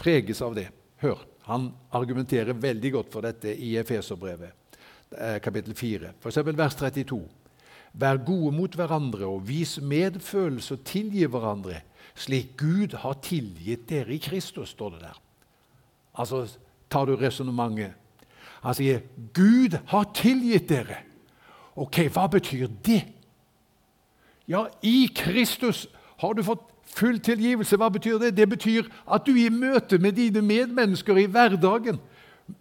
preges 0.01 0.43
av 0.45 0.57
det. 0.57 0.69
Hør, 1.01 1.23
han 1.49 1.71
argumenterer 1.95 2.57
veldig 2.57 2.93
godt 2.99 3.15
for 3.15 3.25
dette 3.25 3.53
i 3.53 3.75
Efeserbrevet, 3.81 4.53
eh, 5.17 5.39
kapittel 5.45 5.75
4, 5.77 6.15
f.eks. 6.21 6.43
vers 6.53 6.77
32. 6.81 7.23
Vær 7.95 8.19
gode 8.27 8.51
mot 8.57 8.75
hverandre 8.75 9.27
og 9.29 9.45
vis 9.47 9.77
medfølelse 9.79 10.75
og 10.75 10.87
tilgi 10.89 11.27
hverandre, 11.31 11.83
slik 12.15 12.57
Gud 12.57 12.95
har 13.03 13.19
tilgitt 13.23 13.89
dere 13.89 14.15
i 14.15 14.19
Kristus, 14.23 14.69
står 14.75 14.91
det 14.91 15.01
der. 15.01 15.21
Altså 16.15 16.47
tar 16.91 17.07
du 17.07 17.17
resonnementet. 17.17 17.93
Han 18.63 18.75
sier 18.75 19.01
'Gud 19.35 19.79
har 19.87 20.05
tilgitt 20.15 20.71
dere'. 20.71 21.03
Ok, 21.77 22.09
hva 22.09 22.27
betyr 22.27 22.69
det? 22.87 23.05
Ja, 24.49 24.67
i 24.83 25.09
Kristus 25.15 25.89
har 26.17 26.33
du 26.33 26.43
fått 26.43 26.63
full 26.87 27.19
tilgivelse. 27.21 27.77
Hva 27.77 27.89
betyr 27.89 28.19
det? 28.19 28.37
Det 28.37 28.49
betyr 28.49 28.89
at 29.13 29.27
du 29.27 29.35
i 29.37 29.49
møte 29.49 29.99
med 29.99 30.13
dine 30.13 30.43
medmennesker 30.43 31.19
i 31.19 31.27
hverdagen 31.27 31.99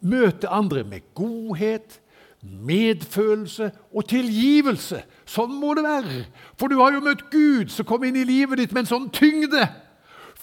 møter 0.01 0.49
andre 0.49 0.83
med 0.83 1.01
godhet, 1.15 1.99
medfølelse 2.41 3.71
og 3.93 4.07
tilgivelse. 4.09 5.03
Sånn 5.29 5.53
må 5.59 5.73
det 5.77 5.85
være. 5.85 6.25
For 6.59 6.71
du 6.71 6.79
har 6.81 6.95
jo 6.95 7.03
møtt 7.03 7.25
Gud 7.31 7.71
som 7.73 7.87
kom 7.87 8.03
inn 8.07 8.19
i 8.19 8.27
livet 8.27 8.59
ditt 8.59 8.75
med 8.75 8.85
en 8.85 8.91
sånn 8.91 9.09
tyngde. 9.13 9.65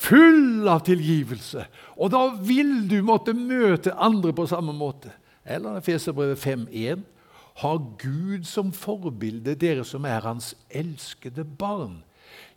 Full 0.01 0.69
av 0.71 0.85
tilgivelse. 0.87 1.67
Og 2.01 2.13
da 2.15 2.27
vil 2.41 2.89
du 2.89 3.01
måtte 3.05 3.37
møte 3.37 3.93
andre 4.01 4.33
på 4.37 4.49
samme 4.49 4.73
måte. 4.77 5.13
Eller 5.45 5.83
Feserbrevet 5.85 6.41
5.1. 6.41 7.05
Har 7.61 7.81
Gud 8.01 8.47
som 8.49 8.71
forbilde 8.73 9.57
dere 9.61 9.85
som 9.85 10.07
er 10.09 10.25
hans 10.25 10.55
elskede 10.71 11.45
barn. 11.45 12.01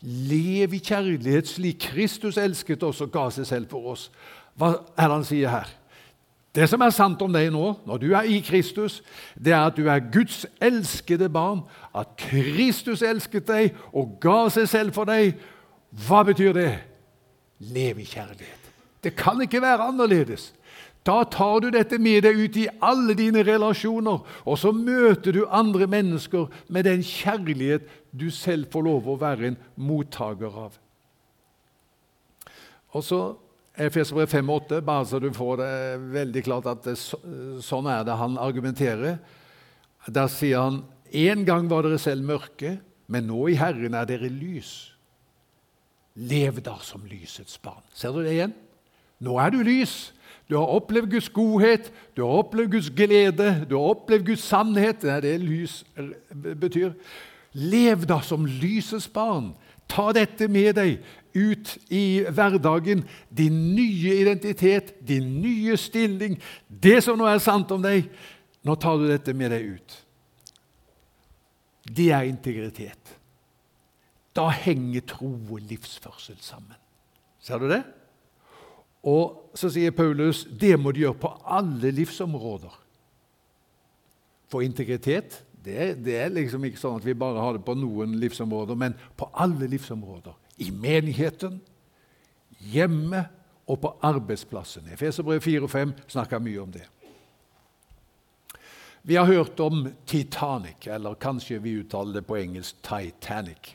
Lev 0.04 0.76
i 0.78 0.80
kjærlighet 0.84 1.50
slik 1.50 1.90
Kristus 1.90 2.38
elsket 2.40 2.84
oss 2.88 3.02
og 3.04 3.12
ga 3.12 3.28
seg 3.34 3.48
selv 3.50 3.72
for 3.74 3.96
oss. 3.96 4.10
Hva 4.56 4.76
er 4.96 5.10
det 5.10 5.16
han 5.18 5.28
sier 5.28 5.52
her? 5.52 5.72
Det 6.54 6.68
som 6.70 6.82
er 6.86 6.94
sant 6.94 7.22
om 7.26 7.34
deg 7.34 7.50
nå, 7.54 7.66
når 7.88 8.02
du 8.02 8.12
er 8.14 8.28
i 8.30 8.38
Kristus, 8.46 9.00
det 9.34 9.56
er 9.56 9.64
at 9.72 9.78
du 9.78 9.88
er 9.90 10.04
Guds 10.14 10.44
elskede 10.62 11.30
barn, 11.34 11.64
at 11.98 12.14
Kristus 12.20 13.02
elsket 13.02 13.48
deg 13.50 13.80
og 13.90 14.20
ga 14.22 14.46
seg 14.54 14.68
selv 14.70 14.94
for 14.94 15.10
deg. 15.10 15.34
Hva 16.06 16.22
betyr 16.28 16.54
det? 16.54 16.74
Lev 17.74 18.04
i 18.04 18.06
kjærlighet. 18.06 18.70
Det 19.04 19.16
kan 19.18 19.42
ikke 19.42 19.62
være 19.64 19.90
annerledes. 19.90 20.52
Da 21.04 21.24
tar 21.28 21.60
du 21.60 21.68
dette 21.74 21.98
med 22.00 22.22
deg 22.24 22.38
ut 22.40 22.58
i 22.62 22.70
alle 22.86 23.16
dine 23.18 23.42
relasjoner, 23.44 24.22
og 24.46 24.60
så 24.60 24.72
møter 24.72 25.36
du 25.36 25.42
andre 25.50 25.88
mennesker 25.90 26.48
med 26.70 26.86
den 26.88 27.04
kjærlighet 27.04 27.90
du 28.14 28.30
selv 28.32 28.70
får 28.72 28.86
lov 28.86 29.10
å 29.10 29.18
være 29.20 29.50
en 29.50 29.60
mottaker 29.76 30.54
av. 30.68 30.78
Og 32.94 33.04
så 33.04 33.20
Efeserbrev 33.74 34.30
5,8, 34.30 34.82
bare 34.86 35.06
så 35.10 35.20
du 35.20 35.32
får 35.34 35.58
det 35.58 35.74
veldig 36.14 36.44
klart 36.46 36.68
at 36.70 36.84
det, 36.86 36.94
sånn 37.66 37.88
er 37.90 38.04
det 38.06 38.18
han 38.20 38.36
argumenterer. 38.38 39.16
Der 40.14 40.30
sier 40.30 40.62
han 40.62 40.84
en 41.14 41.46
gang 41.48 41.70
var 41.72 41.86
dere 41.86 41.98
selv 42.02 42.26
mørke, 42.28 42.76
men 43.10 43.26
nå 43.30 43.48
i 43.50 43.58
Herren 43.58 43.98
er 43.98 44.06
dere 44.10 44.30
lys. 44.30 44.92
Lev 46.14 46.62
da 46.62 46.76
som 46.86 47.02
lysets 47.10 47.58
barn. 47.62 47.82
Ser 47.98 48.14
du 48.14 48.22
det 48.22 48.36
igjen? 48.36 48.54
Nå 49.24 49.40
er 49.42 49.54
du 49.54 49.64
lys. 49.66 50.12
Du 50.50 50.58
har 50.60 50.70
opplevd 50.70 51.10
Guds 51.16 51.32
godhet, 51.34 51.90
du 52.14 52.22
har 52.22 52.44
opplevd 52.44 52.76
Guds 52.76 52.90
glede, 52.94 53.50
du 53.66 53.78
har 53.80 53.94
opplevd 53.96 54.28
Guds 54.28 54.46
sannhet. 54.46 55.02
Det 55.02 55.10
er 55.10 55.24
det 55.24 55.36
lys 55.42 55.80
betyr. 56.62 56.94
Lev 57.58 58.06
da 58.10 58.20
som 58.22 58.46
lysets 58.46 59.08
barn. 59.10 59.54
Ta 59.90 60.12
dette 60.14 60.46
med 60.52 60.76
deg 60.78 61.00
ut 61.34 61.78
i 61.94 62.24
hverdagen. 62.30 63.04
Din 63.30 63.76
nye 63.76 64.16
identitet, 64.22 64.94
din 65.08 65.42
nye 65.42 65.78
stilling, 65.78 66.38
det 66.68 67.02
som 67.06 67.20
nå 67.20 67.28
er 67.30 67.42
sant 67.44 67.72
om 67.74 67.84
deg. 67.84 68.10
Nå 68.64 68.78
tar 68.80 69.00
du 69.00 69.08
dette 69.10 69.36
med 69.36 69.52
deg 69.54 69.74
ut. 69.76 69.98
Det 71.84 72.12
er 72.16 72.30
integritet. 72.30 73.18
Da 74.34 74.48
henger 74.50 75.04
tro 75.06 75.34
og 75.36 75.60
livsførsel 75.70 76.40
sammen. 76.42 76.78
Ser 77.44 77.60
du 77.60 77.68
det? 77.70 77.84
Og 79.04 79.52
så 79.60 79.68
sier 79.74 79.92
Paulus 79.92 80.46
det 80.48 80.78
må 80.80 80.94
du 80.94 81.04
gjøre 81.04 81.20
på 81.26 81.34
alle 81.44 81.92
livsområder. 81.92 82.80
For 84.48 84.64
integritet 84.64 85.42
det, 85.64 85.94
det, 86.04 86.16
er 86.20 86.32
liksom 86.34 86.64
ikke 86.68 86.80
sånn 86.80 86.98
at 87.00 87.06
vi 87.08 87.16
bare 87.16 87.40
har 87.40 87.56
det 87.56 87.64
på 87.64 87.76
noen 87.78 88.18
livsområder, 88.20 88.76
men 88.80 88.96
på 89.16 89.30
alle 89.40 89.70
livsområder. 89.72 90.36
I 90.58 90.72
menigheten, 90.72 91.62
hjemme 92.72 93.26
og 93.68 93.80
på 93.82 93.94
arbeidsplassen. 94.04 94.90
Efeserbrev 94.94 95.42
4 95.42 95.64
og 95.64 95.72
5 95.72 95.94
snakker 96.08 96.44
mye 96.44 96.62
om 96.62 96.74
det. 96.74 96.86
Vi 99.06 99.16
har 99.16 99.26
hørt 99.26 99.60
om 99.60 99.88
Titanic, 100.06 100.88
eller 100.88 101.16
kanskje 101.20 101.60
vi 101.60 101.80
uttaler 101.82 102.14
det 102.14 102.28
på 102.28 102.38
engelsk 102.40 102.78
Titanic. 102.86 103.74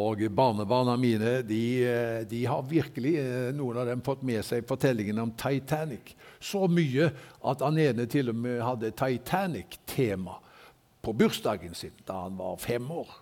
Og 0.00 0.22
Barnebarna 0.32 0.94
mine 0.96 1.42
de, 1.44 2.24
de, 2.30 2.44
har 2.48 2.62
virkelig 2.64 3.12
eh, 3.20 3.50
noen 3.52 3.82
av 3.82 3.90
dem 3.90 4.00
fått 4.00 4.22
med 4.24 4.40
seg 4.46 4.64
fortellingen 4.64 5.20
om 5.20 5.34
Titanic. 5.36 6.14
Så 6.40 6.64
mye 6.64 7.10
at 7.44 7.60
han 7.60 7.76
ene 7.76 8.06
til 8.08 8.32
og 8.32 8.38
med 8.40 8.62
hadde 8.64 8.94
Titanic-tema 8.96 10.38
på 11.04 11.12
bursdagen 11.12 11.76
sin 11.76 11.92
da 12.08 12.22
han 12.24 12.40
var 12.40 12.56
fem 12.62 12.88
år. 12.88 13.12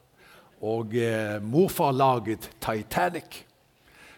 Og 0.60 0.94
eh, 0.96 1.38
morfar 1.42 1.92
laget 1.96 2.50
Titanic. 2.60 3.44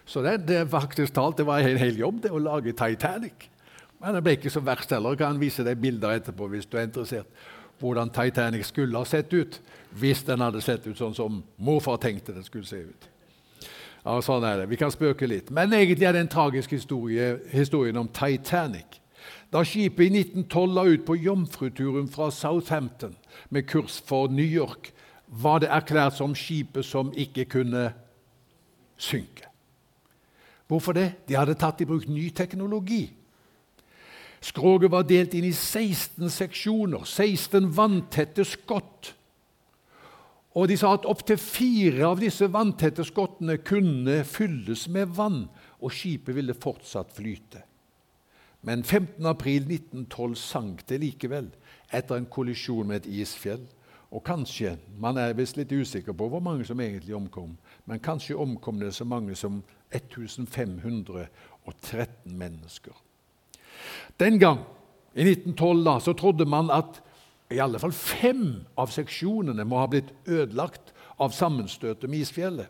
Så 0.05 0.21
det, 0.21 0.47
det, 0.47 0.69
faktisk 0.69 1.13
talt, 1.15 1.37
det 1.37 1.47
var 1.47 1.63
en 1.63 1.79
hel 1.79 1.99
jobb 1.99 2.23
det 2.25 2.31
å 2.33 2.41
lage 2.41 2.75
Titanic. 2.75 3.47
Men 4.03 4.17
det 4.17 4.23
ble 4.25 4.35
ikke 4.35 4.51
så 4.51 4.59
verst 4.63 4.91
heller. 4.91 5.15
Kan 5.15 5.39
vise 5.39 5.63
deg 5.63 5.79
bilder 5.79 6.17
etterpå 6.17 6.49
hvis 6.51 6.67
du 6.67 6.75
er 6.77 6.89
interessert. 6.89 7.29
Hvordan 7.79 8.11
Titanic 8.13 8.67
skulle 8.67 8.99
ha 8.99 9.07
sett 9.07 9.31
ut 9.33 9.59
hvis 9.99 10.23
den 10.27 10.41
hadde 10.43 10.61
sett 10.63 10.85
ut 10.87 10.97
sånn 10.97 11.15
som 11.15 11.41
morfar 11.61 11.99
tenkte 12.01 12.35
den 12.35 12.45
skulle 12.45 12.67
se 12.67 12.81
ut. 12.83 13.09
Ja, 14.03 14.17
sånn 14.19 14.43
er 14.43 14.63
det. 14.63 14.67
Vi 14.71 14.79
kan 14.79 14.91
spøke 14.91 15.27
litt. 15.29 15.51
Men 15.53 15.71
egentlig 15.75 16.07
er 16.07 16.15
det 16.15 16.25
en 16.25 16.31
tragisk 16.33 16.73
historie, 16.75 17.37
historien 17.53 17.99
om 18.01 18.09
Titanic. 18.11 18.99
Da 19.53 19.61
skipet 19.63 20.09
i 20.09 20.23
1912 20.23 20.73
la 20.75 20.83
ut 20.89 21.05
på 21.07 21.15
jomfruturen 21.21 22.09
fra 22.11 22.31
Southampton 22.33 23.13
med 23.53 23.67
kurs 23.69 23.99
for 24.03 24.27
New 24.27 24.45
York, 24.45 24.89
var 25.33 25.63
det 25.63 25.71
erklært 25.73 26.17
som 26.17 26.35
skipet 26.37 26.85
som 26.85 27.09
ikke 27.17 27.47
kunne 27.49 27.87
synke. 28.97 29.49
Hvorfor 30.69 30.95
det? 30.95 31.09
De 31.27 31.35
hadde 31.37 31.57
tatt 31.59 31.81
i 31.81 31.87
bruk 31.89 32.05
ny 32.07 32.29
teknologi. 32.35 33.07
Skroget 34.43 34.91
var 34.91 35.05
delt 35.07 35.33
inn 35.37 35.47
i 35.47 35.55
16 35.55 36.29
seksjoner, 36.33 37.05
16 37.07 37.69
vanntette 37.75 38.45
skott. 38.47 39.13
Og 40.53 40.67
de 40.69 40.77
sa 40.77 40.93
at 40.93 41.07
opptil 41.09 41.39
fire 41.41 42.05
av 42.11 42.19
disse 42.21 42.45
vanntette 42.51 43.05
skottene 43.07 43.57
kunne 43.65 44.21
fylles 44.27 44.85
med 44.91 45.15
vann, 45.17 45.45
og 45.81 45.95
skipet 45.95 46.35
ville 46.37 46.55
fortsatt 46.55 47.15
flyte. 47.15 47.63
Men 48.63 48.83
15. 48.83 49.25
april 49.27 49.65
1912 49.65 50.35
sank 50.39 50.83
det 50.87 51.01
likevel 51.01 51.49
etter 51.91 52.19
en 52.19 52.29
kollisjon 52.31 52.87
med 52.87 53.01
et 53.01 53.23
isfjell. 53.23 53.65
Og 54.13 54.21
kanskje, 54.23 54.77
Man 54.97 55.17
er 55.17 55.33
visst 55.33 55.57
litt 55.57 55.71
usikker 55.71 56.13
på 56.13 56.27
hvor 56.29 56.39
mange 56.39 56.65
som 56.65 56.79
egentlig 56.79 57.15
omkom, 57.17 57.57
men 57.85 57.99
kanskje 57.99 58.35
omkom 58.37 58.79
det 58.79 58.93
så 58.93 59.05
mange 59.05 59.35
som 59.35 59.63
1513 59.91 61.27
mennesker. 62.25 62.93
Den 64.19 64.39
gang, 64.39 64.59
i 65.15 65.21
1912, 65.21 65.83
da, 65.85 65.99
så 65.99 66.13
trodde 66.13 66.45
man 66.45 66.69
at 66.71 67.01
i 67.53 67.59
alle 67.61 67.79
fall 67.79 67.91
fem 67.93 68.65
av 68.77 68.87
seksjonene 68.93 69.65
må 69.65 69.77
ha 69.81 69.87
blitt 69.89 70.13
ødelagt 70.25 70.93
av 71.21 71.29
sammenstøtet 71.33 72.09
med 72.09 72.19
isfjellet. 72.23 72.67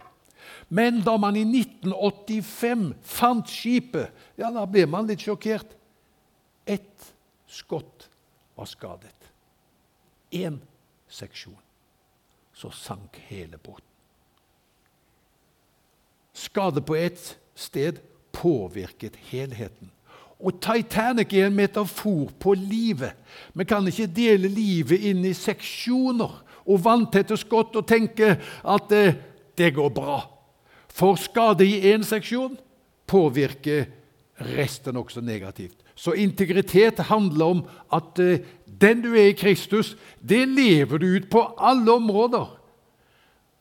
Men 0.69 1.01
da 1.03 1.17
man 1.19 1.35
i 1.39 1.43
1985 1.43 2.93
fant 3.03 3.47
skipet, 3.51 4.11
ja, 4.39 4.51
da 4.51 4.65
ble 4.67 4.85
man 4.89 5.07
litt 5.07 5.23
sjokkert. 5.23 5.75
Ett 6.65 7.13
skott 7.47 8.09
var 8.55 8.65
skadet. 8.67 9.31
Én 10.31 10.59
seksjon. 11.13 11.59
Så 12.53 12.71
sank 12.73 13.17
hele 13.29 13.57
båten. 13.57 13.89
Skade 16.33 16.81
på 16.81 16.95
ett 16.95 17.37
sted 17.55 17.99
påvirket 18.31 19.15
helheten. 19.29 19.91
Og 20.43 20.57
Titanic 20.61 21.33
er 21.33 21.47
en 21.47 21.55
metafor 21.55 22.31
på 22.39 22.53
livet. 22.57 23.13
Vi 23.53 23.63
kan 23.63 23.85
ikke 23.87 24.09
dele 24.11 24.49
livet 24.51 25.05
inn 25.07 25.21
i 25.25 25.35
seksjoner 25.37 26.41
og 26.63 26.83
vanntette 26.83 27.37
skott 27.39 27.75
og 27.79 27.87
tenke 27.87 28.35
at 28.63 28.95
eh, 28.95 29.15
det 29.57 29.71
går 29.75 29.93
bra. 29.93 30.19
For 30.93 31.17
skade 31.19 31.65
i 31.65 31.93
én 31.93 32.03
seksjon 32.05 32.57
påvirker 33.09 33.87
resten 34.57 34.97
også 34.97 35.21
negativt. 35.21 35.77
Så 35.95 36.15
integritet 36.17 36.99
handler 37.09 37.45
om 37.45 37.59
at 37.93 38.19
uh, 38.19 38.39
den 38.81 39.01
du 39.03 39.11
er 39.13 39.31
i 39.31 39.37
Kristus, 39.37 39.93
det 40.21 40.45
lever 40.49 40.97
du 40.97 41.07
ut 41.17 41.29
på 41.31 41.43
alle 41.57 41.91
områder. 41.91 42.47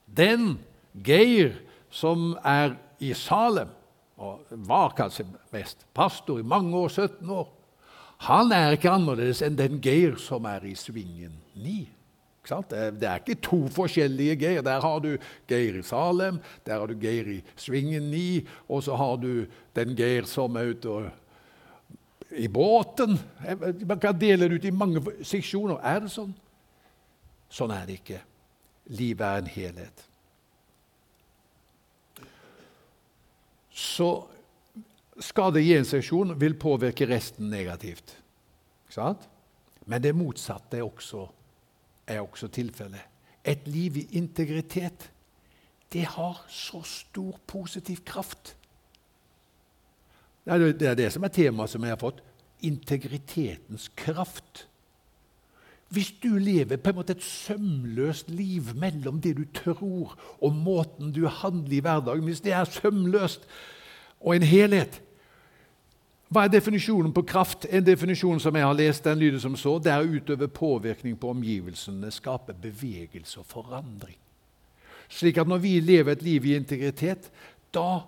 Den 0.07 0.59
Geir 1.05 1.57
som 1.90 2.37
er 2.44 2.77
i 3.01 3.12
Salem, 3.16 3.70
og 4.16 4.44
var 4.68 4.94
kanskje 4.96 5.27
mest 5.53 5.87
pastor 5.94 6.38
i 6.38 6.46
mange 6.46 6.77
år, 6.77 6.88
17 6.88 7.31
år, 7.31 7.48
han 8.22 8.53
er 8.55 8.77
ikke 8.77 8.92
annerledes 8.92 9.40
enn 9.42 9.57
den 9.59 9.81
Geir 9.83 10.14
som 10.22 10.44
er 10.46 10.62
i 10.68 10.77
Svingen 10.79 11.35
9. 11.59 11.81
Det 12.70 13.07
er 13.07 13.20
ikke 13.20 13.38
to 13.42 13.64
forskjellige 13.70 14.37
Geir. 14.38 14.62
Der 14.66 14.83
har 14.83 14.98
du 15.03 15.16
Geir 15.51 15.79
i 15.79 15.83
Salem, 15.87 16.38
der 16.66 16.79
har 16.79 16.87
du 16.90 16.94
Geir 16.98 17.29
i 17.38 17.40
Svingen 17.57 18.11
9, 18.11 18.46
og 18.68 18.83
så 18.87 18.98
har 18.98 19.16
du 19.22 19.44
den 19.75 19.96
Geir 19.98 20.27
som 20.31 20.57
er 20.57 20.70
ute 20.70 20.90
og 20.90 21.11
i 22.37 22.49
båten. 22.49 23.18
Man 23.87 24.01
kan 24.01 24.18
dele 24.18 24.49
det 24.49 24.55
ut 24.55 24.64
i 24.64 24.71
mange 24.71 25.03
seksjoner. 25.25 25.81
Er 25.83 26.05
det 26.05 26.12
sånn? 26.12 26.33
Sånn 27.53 27.75
er 27.75 27.87
det 27.88 27.99
ikke. 28.01 28.21
Livet 28.97 29.27
er 29.27 29.42
en 29.42 29.51
helhet. 29.53 30.05
Så 33.73 34.09
skade 35.23 35.62
i 35.62 35.73
én 35.77 35.87
seksjon 35.88 36.35
vil 36.40 36.59
påvirke 36.61 37.07
resten 37.09 37.51
negativt. 37.53 38.16
Men 39.87 40.03
det 40.03 40.14
motsatte 40.16 40.79
er 40.79 40.87
også, 40.87 41.27
er 42.07 42.21
også 42.21 42.49
tilfellet. 42.53 43.09
Et 43.45 43.66
liv 43.66 43.97
i 43.97 44.09
integritet, 44.21 45.09
det 45.92 46.05
har 46.14 46.45
så 46.49 46.83
stor 46.87 47.38
positiv 47.47 48.05
kraft. 48.07 48.55
Det 50.44 50.83
er 50.83 50.98
det 50.98 51.12
som 51.14 51.24
er 51.24 51.33
temaet 51.33 51.70
som 51.70 51.85
jeg 51.85 51.94
har 51.94 52.00
fått. 52.00 52.22
Integritetens 52.62 53.88
kraft. 53.96 54.66
Hvis 55.92 56.12
du 56.22 56.38
lever 56.38 56.81
på 56.81 56.90
en 56.90 56.96
måte 56.96 57.12
et 57.12 57.24
sømløst 57.24 58.31
liv 58.33 58.70
mellom 58.81 59.20
det 59.20 59.35
du 59.37 59.44
tror, 59.55 60.14
og 60.40 60.55
måten 60.57 61.12
du 61.12 61.26
handler 61.28 61.76
i 61.76 61.81
hverdagen 61.85 62.24
Hvis 62.24 62.40
det 62.40 62.55
er 62.57 62.64
sømløst 62.64 63.44
og 64.20 64.37
en 64.37 64.46
helhet 64.46 65.02
Hva 66.33 66.46
er 66.46 66.55
definisjonen 66.55 67.12
på 67.12 67.26
kraft? 67.28 67.66
En 67.68 67.85
definisjon 67.85 68.40
som 68.40 68.57
jeg 68.57 68.64
har 68.64 68.78
lest, 68.78 69.05
den 69.05 69.18
lyder 69.20 69.42
som 69.42 69.57
så. 69.57 69.76
Det 69.78 69.92
er 69.92 70.00
å 70.00 70.14
utøve 70.16 70.48
påvirkning 70.48 71.18
på 71.20 71.28
omgivelsene, 71.28 72.09
skape 72.09 72.55
bevegelse 72.57 73.42
og 73.42 73.50
forandring. 73.50 74.16
Slik 75.12 75.37
at 75.37 75.50
når 75.50 75.61
vi 75.61 75.74
lever 75.85 76.16
et 76.16 76.24
liv 76.24 76.46
i 76.48 76.55
integritet, 76.57 77.28
da 77.68 78.00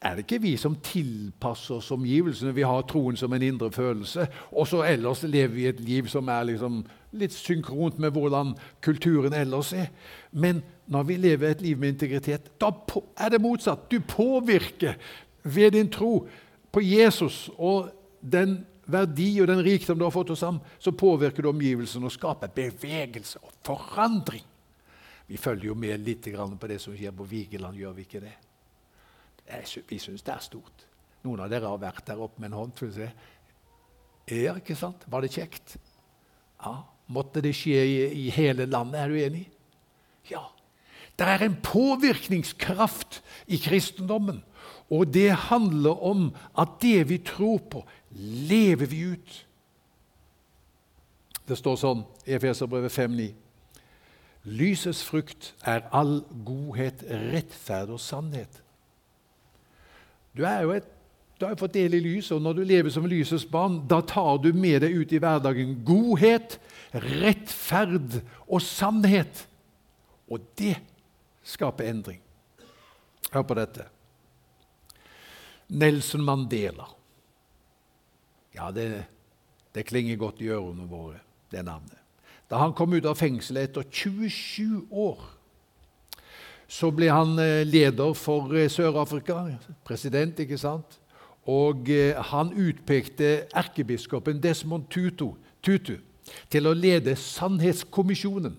er 0.00 0.14
det 0.14 0.26
ikke 0.26 0.42
vi 0.42 0.52
som 0.60 0.76
tilpasser 0.84 1.78
oss 1.78 1.90
omgivelsene. 1.94 2.54
Vi 2.54 2.64
har 2.68 2.84
troen 2.88 3.16
som 3.16 3.32
en 3.32 3.42
indre 3.42 3.70
følelse. 3.72 4.26
Og 4.52 4.68
så 4.68 4.82
ellers 4.84 5.22
lever 5.24 5.54
vi 5.54 5.66
et 5.66 5.80
liv 5.80 6.08
som 6.12 6.28
er 6.28 6.50
liksom 6.50 6.82
litt 7.16 7.32
synkront 7.32 7.98
med 8.02 8.12
hvordan 8.12 8.52
kulturen 8.84 9.34
ellers 9.34 9.72
er. 9.72 9.88
Men 10.32 10.62
når 10.86 11.08
vi 11.08 11.16
lever 11.16 11.50
et 11.50 11.64
liv 11.64 11.80
med 11.80 11.94
integritet, 11.94 12.52
da 12.60 12.70
er 13.16 13.32
det 13.32 13.40
motsatt. 13.40 13.88
Du 13.90 14.00
påvirker 14.00 14.98
ved 15.42 15.72
din 15.72 15.90
tro 15.90 16.26
på 16.72 16.82
Jesus 16.84 17.46
og 17.56 17.88
den 18.20 18.58
verdi 18.86 19.40
og 19.40 19.48
den 19.48 19.64
rikdom 19.64 19.98
du 19.98 20.04
har 20.04 20.14
fått 20.14 20.30
hos 20.34 20.44
ham, 20.46 20.60
så 20.78 20.92
påvirker 20.92 21.42
du 21.42 21.50
omgivelsene 21.50 22.06
og 22.06 22.14
skaper 22.14 22.52
bevegelse 22.54 23.40
og 23.42 23.54
forandring. 23.66 24.44
Vi 25.26 25.40
følger 25.40 25.72
jo 25.72 25.74
med 25.74 26.04
litt 26.06 26.28
på 26.28 26.68
det 26.68 26.78
som 26.80 26.94
skjer 26.94 27.16
på 27.16 27.24
Vigeland, 27.26 27.74
gjør 27.74 27.96
vi 27.96 28.06
ikke 28.06 28.22
det? 28.22 28.36
Vi 29.46 29.98
syns 30.02 30.24
det 30.26 30.34
er 30.34 30.44
stort. 30.44 30.86
Noen 31.26 31.42
av 31.44 31.50
dere 31.50 31.70
har 31.70 31.80
vært 31.82 32.06
der 32.06 32.20
oppe 32.22 32.40
med 32.40 32.52
en 32.52 32.60
hånd. 32.60 32.74
for 32.78 32.88
å 32.88 32.96
se. 32.96 33.10
Ja, 34.26 34.56
ikke 34.58 34.76
sant? 34.78 35.04
Var 35.06 35.22
det 35.22 35.34
kjekt? 35.34 35.76
Ja. 36.62 36.82
Måtte 37.06 37.40
det 37.42 37.54
skje 37.54 37.82
i, 37.86 38.26
i 38.26 38.30
hele 38.34 38.66
landet? 38.66 39.00
Er 39.00 39.08
du 39.08 39.18
enig? 39.20 39.44
Ja. 40.30 40.42
Det 41.16 41.26
er 41.26 41.46
en 41.46 41.56
påvirkningskraft 41.62 43.22
i 43.46 43.56
kristendommen. 43.62 44.42
Og 44.90 45.06
det 45.14 45.30
handler 45.48 46.02
om 46.02 46.28
at 46.58 46.76
det 46.82 47.08
vi 47.08 47.18
tror 47.18 47.58
på, 47.70 47.84
lever 48.50 48.86
vi 48.90 49.00
ut. 49.14 49.46
Det 51.46 51.58
står 51.58 51.78
sånn 51.78 52.04
i 52.26 52.34
Efeserbrevet 52.34 52.90
5,9.: 52.92 53.30
Lysets 54.46 55.02
frukt 55.06 55.54
er 55.62 55.86
all 55.94 56.20
godhet, 56.46 57.02
rettferd 57.06 57.94
og 57.94 58.02
sannhet. 58.02 58.62
Du, 60.36 60.44
et, 60.44 60.86
du 61.38 61.46
har 61.46 61.54
jo 61.54 61.62
fått 61.64 61.76
del 61.76 61.96
i 61.96 62.02
lyset, 62.04 62.34
og 62.36 62.44
når 62.44 62.58
du 62.58 62.62
lever 62.68 62.92
som 62.92 63.06
lysets 63.08 63.46
barn, 63.48 63.80
da 63.88 64.02
tar 64.04 64.42
du 64.44 64.50
med 64.56 64.82
deg 64.84 64.96
ut 64.96 65.12
i 65.12 65.20
hverdagen 65.22 65.78
godhet, 65.86 66.58
rettferd 66.92 68.20
og 68.46 68.60
sannhet. 68.64 69.46
Og 70.28 70.44
det 70.58 70.76
skaper 71.46 71.88
endring. 71.88 72.20
Hør 73.32 73.46
på 73.46 73.56
dette. 73.58 73.86
Nelson 75.68 76.24
Mandela. 76.24 76.86
Ja, 78.56 78.70
det, 78.72 79.04
det 79.74 79.86
klinger 79.88 80.18
godt 80.20 80.40
i 80.40 80.50
ørene 80.52 80.86
våre, 80.88 81.20
det 81.52 81.64
navnet. 81.66 81.98
Da 82.46 82.60
han 82.62 82.74
kom 82.78 82.94
ut 82.94 83.08
av 83.08 83.18
fengselet 83.18 83.70
etter 83.70 83.88
27 83.90 84.86
år 84.94 85.24
så 86.68 86.90
ble 86.90 87.10
han 87.12 87.38
eh, 87.38 87.62
leder 87.66 88.14
for 88.18 88.54
eh, 88.56 88.70
Sør-Afrika, 88.70 89.44
president, 89.86 90.38
ikke 90.42 90.58
sant? 90.58 90.98
Og 91.46 91.90
eh, 91.90 92.18
han 92.32 92.50
utpekte 92.50 93.46
erkebiskopen 93.54 94.42
Desmond 94.42 94.88
Tutu, 94.90 95.36
Tutu 95.62 95.96
til 96.50 96.66
å 96.66 96.74
lede 96.74 97.14
Sannhetskommisjonen. 97.16 98.56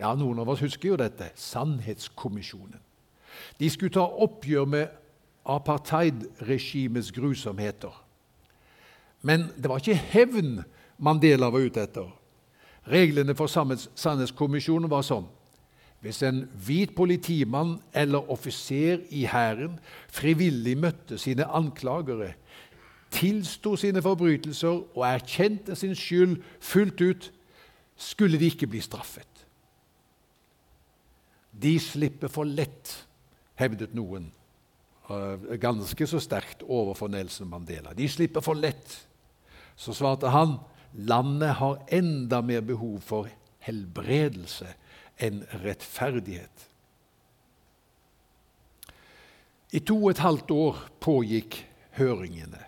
Ja, 0.00 0.14
Noen 0.16 0.40
av 0.40 0.48
oss 0.48 0.62
husker 0.64 0.94
jo 0.94 1.00
dette. 1.00 1.28
Sannhetskommisjonen. 1.36 2.80
De 3.60 3.68
skulle 3.70 3.92
ta 3.92 4.06
oppgjør 4.06 4.64
med 4.70 4.94
apartheidregimets 5.48 7.10
grusomheter. 7.12 7.92
Men 9.20 9.48
det 9.56 9.68
var 9.68 9.82
ikke 9.82 10.00
hevn 10.14 10.62
Mandela 10.98 11.50
var 11.52 11.62
ute 11.62 11.82
etter. 11.84 12.08
Reglene 12.88 13.36
for 13.36 13.50
Sannhetskommisjonen 13.52 14.90
var 14.90 15.04
sånn 15.06 15.28
hvis 16.00 16.20
en 16.22 16.44
hvit 16.66 16.94
politimann 16.94 17.78
eller 17.94 18.30
offiser 18.30 19.00
i 19.10 19.24
hæren 19.26 19.78
frivillig 20.08 20.76
møtte 20.78 21.18
sine 21.18 21.44
anklagere, 21.44 22.32
tilsto 23.10 23.74
sine 23.76 24.02
forbrytelser 24.02 24.96
og 24.96 25.02
erkjente 25.08 25.74
sin 25.76 25.96
skyld 25.98 26.36
fullt 26.60 27.00
ut, 27.00 27.32
skulle 27.96 28.38
de 28.38 28.46
ikke 28.46 28.66
bli 28.70 28.80
straffet. 28.80 29.26
De 31.62 31.74
slipper 31.82 32.30
for 32.30 32.46
lett, 32.46 32.92
hevdet 33.58 33.94
noen, 33.94 34.30
eh, 35.10 35.58
ganske 35.58 36.06
så 36.06 36.20
sterkt 36.22 36.62
overfor 36.62 37.08
Nelson 37.08 37.50
Mandela. 37.50 37.92
De 37.92 38.08
slipper 38.08 38.40
for 38.40 38.54
lett. 38.54 39.08
Så 39.74 39.92
svarte 39.92 40.30
han 40.30 40.60
landet 40.94 41.58
har 41.58 41.82
enda 41.90 42.40
mer 42.40 42.60
behov 42.60 43.00
for 43.00 43.28
helbredelse 43.58 44.66
en 45.18 45.42
rettferdighet. 45.64 46.68
I 49.72 49.80
to 49.84 49.98
og 49.98 50.12
et 50.14 50.22
halvt 50.24 50.52
år 50.54 50.78
pågikk 51.04 51.58
høringene. 51.98 52.60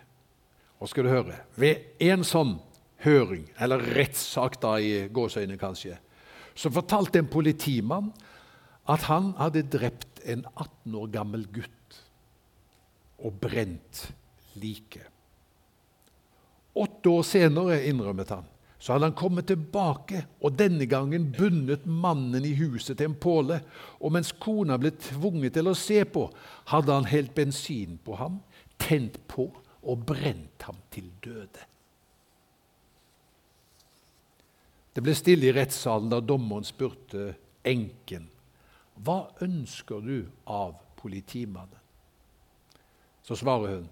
Og 0.81 0.89
skal 0.89 1.05
du 1.05 1.13
høre, 1.13 1.37
Ved 1.55 2.01
en 2.01 2.25
sånn 2.25 2.57
høring, 3.05 3.47
eller 3.57 3.81
rettssak 3.95 4.59
da 4.61 4.75
i 4.81 5.07
gåseøyne 5.13 5.57
kanskje, 5.57 5.97
så 6.53 6.69
fortalte 6.73 7.21
en 7.21 7.29
politimann 7.31 8.11
at 8.89 9.05
han 9.07 9.31
hadde 9.39 9.69
drept 9.71 10.21
en 10.25 10.43
18 10.55 10.97
år 10.97 11.11
gammel 11.13 11.45
gutt 11.53 12.01
og 13.21 13.37
brent 13.41 14.07
liket. 14.59 15.07
Åtte 16.75 17.11
år 17.11 17.25
senere, 17.27 17.81
innrømmet 17.87 18.31
han, 18.33 18.47
så 18.81 18.95
hadde 18.95 19.11
han 19.11 19.17
kommet 19.17 19.45
tilbake 19.45 20.23
og 20.41 20.55
denne 20.57 20.87
gangen 20.89 21.27
bundet 21.35 21.83
mannen 21.85 22.45
i 22.47 22.55
huset 22.57 22.97
til 22.97 23.11
en 23.11 23.17
påle. 23.21 23.59
Og 24.01 24.09
mens 24.15 24.31
kona 24.41 24.79
ble 24.81 24.89
tvunget 24.97 25.53
til 25.53 25.69
å 25.69 25.75
se 25.77 25.99
på, 26.09 26.23
hadde 26.73 26.95
han 26.95 27.09
helt 27.11 27.35
bensin 27.37 27.99
på 28.01 28.17
ham, 28.17 28.39
tent 28.81 29.19
på 29.29 29.51
og 29.85 30.07
brent 30.09 30.65
ham 30.65 30.81
til 30.89 31.11
døde. 31.21 31.67
Det 34.91 35.05
ble 35.05 35.13
stille 35.15 35.51
i 35.51 35.55
rettssalen 35.55 36.09
da 36.09 36.17
dommeren 36.19 36.65
spurte 36.65 37.35
enken 37.61 38.25
hva 39.05 39.27
ønsker 39.45 40.01
du 40.01 40.17
av 40.49 40.73
politimannen. 40.97 41.77
Så 43.21 43.37
svarer 43.37 43.77
hun 43.77 43.89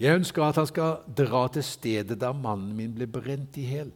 jeg 0.00 0.16
ønsker 0.18 0.42
at 0.42 0.58
han 0.58 0.66
skal 0.66 1.02
dra 1.16 1.46
til 1.48 1.62
stedet 1.62 2.20
der 2.20 2.32
mannen 2.32 2.74
min 2.76 2.94
ble 2.94 3.06
brent 3.06 3.56
i 3.56 3.66
hjel, 3.68 3.92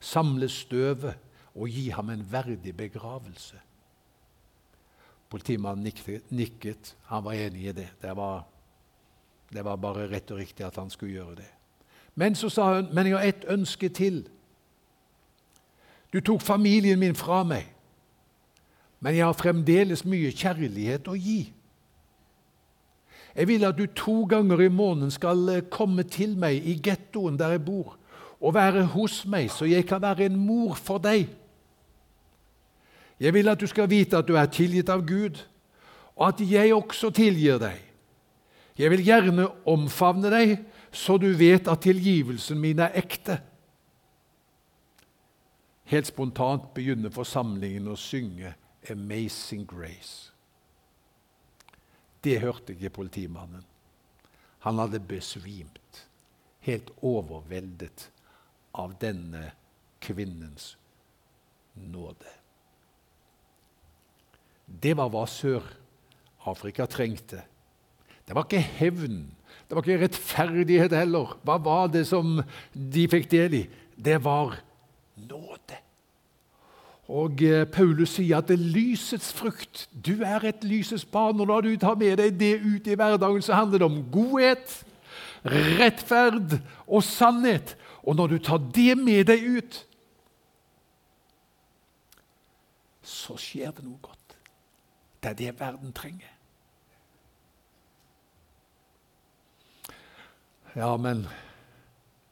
samle 0.00 0.48
støvet 0.48 1.14
og 1.54 1.68
gi 1.68 1.88
ham 1.92 2.10
en 2.10 2.24
verdig 2.32 2.74
begravelse. 2.76 3.60
Politimannen 5.32 5.92
nikket. 6.28 6.96
Han 7.08 7.24
var 7.24 7.32
enig 7.32 7.64
i 7.64 7.72
det. 7.72 7.88
Det 8.02 8.16
var, 8.16 8.44
det 9.52 9.64
var, 9.64 9.76
bare 9.76 10.08
rett 10.10 10.30
og 10.30 10.38
riktig 10.42 10.66
at 10.66 10.76
han 10.76 10.90
skulle 10.90 11.12
gjøre 11.12 11.36
det. 11.40 11.50
Men 12.14 12.34
så 12.34 12.48
sa 12.48 12.74
hun, 12.74 12.88
'Men 12.92 13.06
jeg 13.06 13.16
har 13.16 13.24
ett 13.24 13.44
ønske 13.48 13.88
til.' 13.88 14.28
Du 16.12 16.20
tok 16.20 16.40
familien 16.40 16.98
min 16.98 17.14
fra 17.14 17.42
meg, 17.42 17.74
men 19.00 19.16
jeg 19.16 19.24
har 19.24 19.32
fremdeles 19.32 20.04
mye 20.04 20.30
kjærlighet 20.30 21.08
å 21.08 21.14
gi. 21.16 21.52
Jeg 23.36 23.48
vil 23.48 23.64
at 23.64 23.78
du 23.78 23.86
to 23.86 24.24
ganger 24.28 24.60
i 24.60 24.68
måneden 24.68 25.10
skal 25.10 25.48
eh, 25.48 25.62
komme 25.70 26.02
til 26.02 26.36
meg 26.38 26.66
i 26.68 26.76
gettoen 26.84 27.38
der 27.40 27.56
jeg 27.56 27.64
bor, 27.64 27.96
og 28.40 28.54
være 28.54 28.84
hos 28.92 29.22
meg, 29.26 29.50
så 29.50 29.64
jeg 29.64 29.86
kan 29.86 30.02
være 30.02 30.26
en 30.26 30.36
mor 30.36 30.74
for 30.74 30.98
deg. 30.98 31.28
Jeg 33.20 33.34
vil 33.34 33.48
at 33.48 33.60
du 33.60 33.66
skal 33.70 33.90
vite 33.90 34.18
at 34.18 34.28
du 34.28 34.34
er 34.36 34.50
tilgitt 34.50 34.90
av 34.90 35.04
Gud, 35.06 35.38
og 36.16 36.28
at 36.28 36.42
jeg 36.44 36.74
også 36.74 37.10
tilgir 37.14 37.60
deg. 37.62 37.78
Jeg 38.78 38.90
vil 38.90 39.04
gjerne 39.04 39.46
omfavne 39.68 40.30
deg, 40.32 40.56
så 40.92 41.16
du 41.16 41.30
vet 41.36 41.68
at 41.68 41.84
tilgivelsen 41.84 42.58
min 42.60 42.82
er 42.82 42.96
ekte. 42.98 43.38
Helt 45.92 46.08
spontant 46.08 46.72
begynner 46.74 47.12
forsamlingen 47.12 47.88
å 47.88 47.96
synge 47.96 48.54
'Amazing 48.88 49.66
Grace'. 49.66 50.31
Det 52.22 52.38
hørte 52.42 52.74
ikke 52.74 52.92
politimannen. 53.02 53.64
Han 54.62 54.78
hadde 54.78 55.00
besvimt, 55.02 56.04
helt 56.62 56.92
overveldet 57.02 58.08
av 58.78 58.94
denne 59.02 59.48
kvinnens 60.02 60.76
nåde. 61.74 62.30
Det 64.66 64.94
var 64.96 65.10
hva 65.12 65.24
Sør-Afrika 65.28 66.86
trengte. 66.90 67.42
Det 68.22 68.36
var 68.36 68.46
ikke 68.46 68.62
hevn, 68.78 69.24
det 69.66 69.76
var 69.76 69.82
ikke 69.82 70.02
rettferdighet 70.04 70.94
heller. 70.94 71.34
Hva 71.42 71.58
var 71.58 71.90
det 71.92 72.04
som 72.08 72.38
de 72.72 73.06
fikk 73.10 73.28
del 73.32 73.58
i? 73.58 73.62
Det 73.96 74.18
var 74.22 74.54
nåde. 75.26 75.78
Og 77.12 77.42
eh, 77.44 77.66
Paulus 77.68 78.14
sier 78.16 78.38
at 78.38 78.48
det 78.48 78.56
er 78.56 78.72
lysets 78.72 79.28
frukt 79.36 79.84
Du 79.92 80.22
er 80.24 80.46
et 80.48 80.64
lysets 80.64 81.04
barn. 81.04 81.40
Og 81.40 81.50
når 81.50 81.66
du 81.66 81.70
tar 81.76 81.98
med 82.00 82.16
deg 82.22 82.38
det 82.40 82.54
ut 82.64 82.88
i 82.88 82.96
hverdagen, 82.96 83.44
så 83.44 83.58
handler 83.58 83.82
det 83.82 83.88
om 83.90 84.00
godhet, 84.14 84.78
rettferd 85.44 86.56
og 86.86 87.04
sannhet. 87.04 87.76
Og 88.02 88.16
når 88.16 88.34
du 88.34 88.38
tar 88.38 88.62
det 88.74 88.96
med 88.98 89.26
deg 89.28 89.44
ut, 89.58 89.82
så 93.02 93.36
skjer 93.36 93.74
det 93.76 93.84
noe 93.84 94.00
godt. 94.00 94.36
Det 95.22 95.34
er 95.34 95.38
det 95.38 95.54
verden 95.60 95.92
trenger. 95.94 96.30
Ja, 100.72 100.96
men 100.96 101.26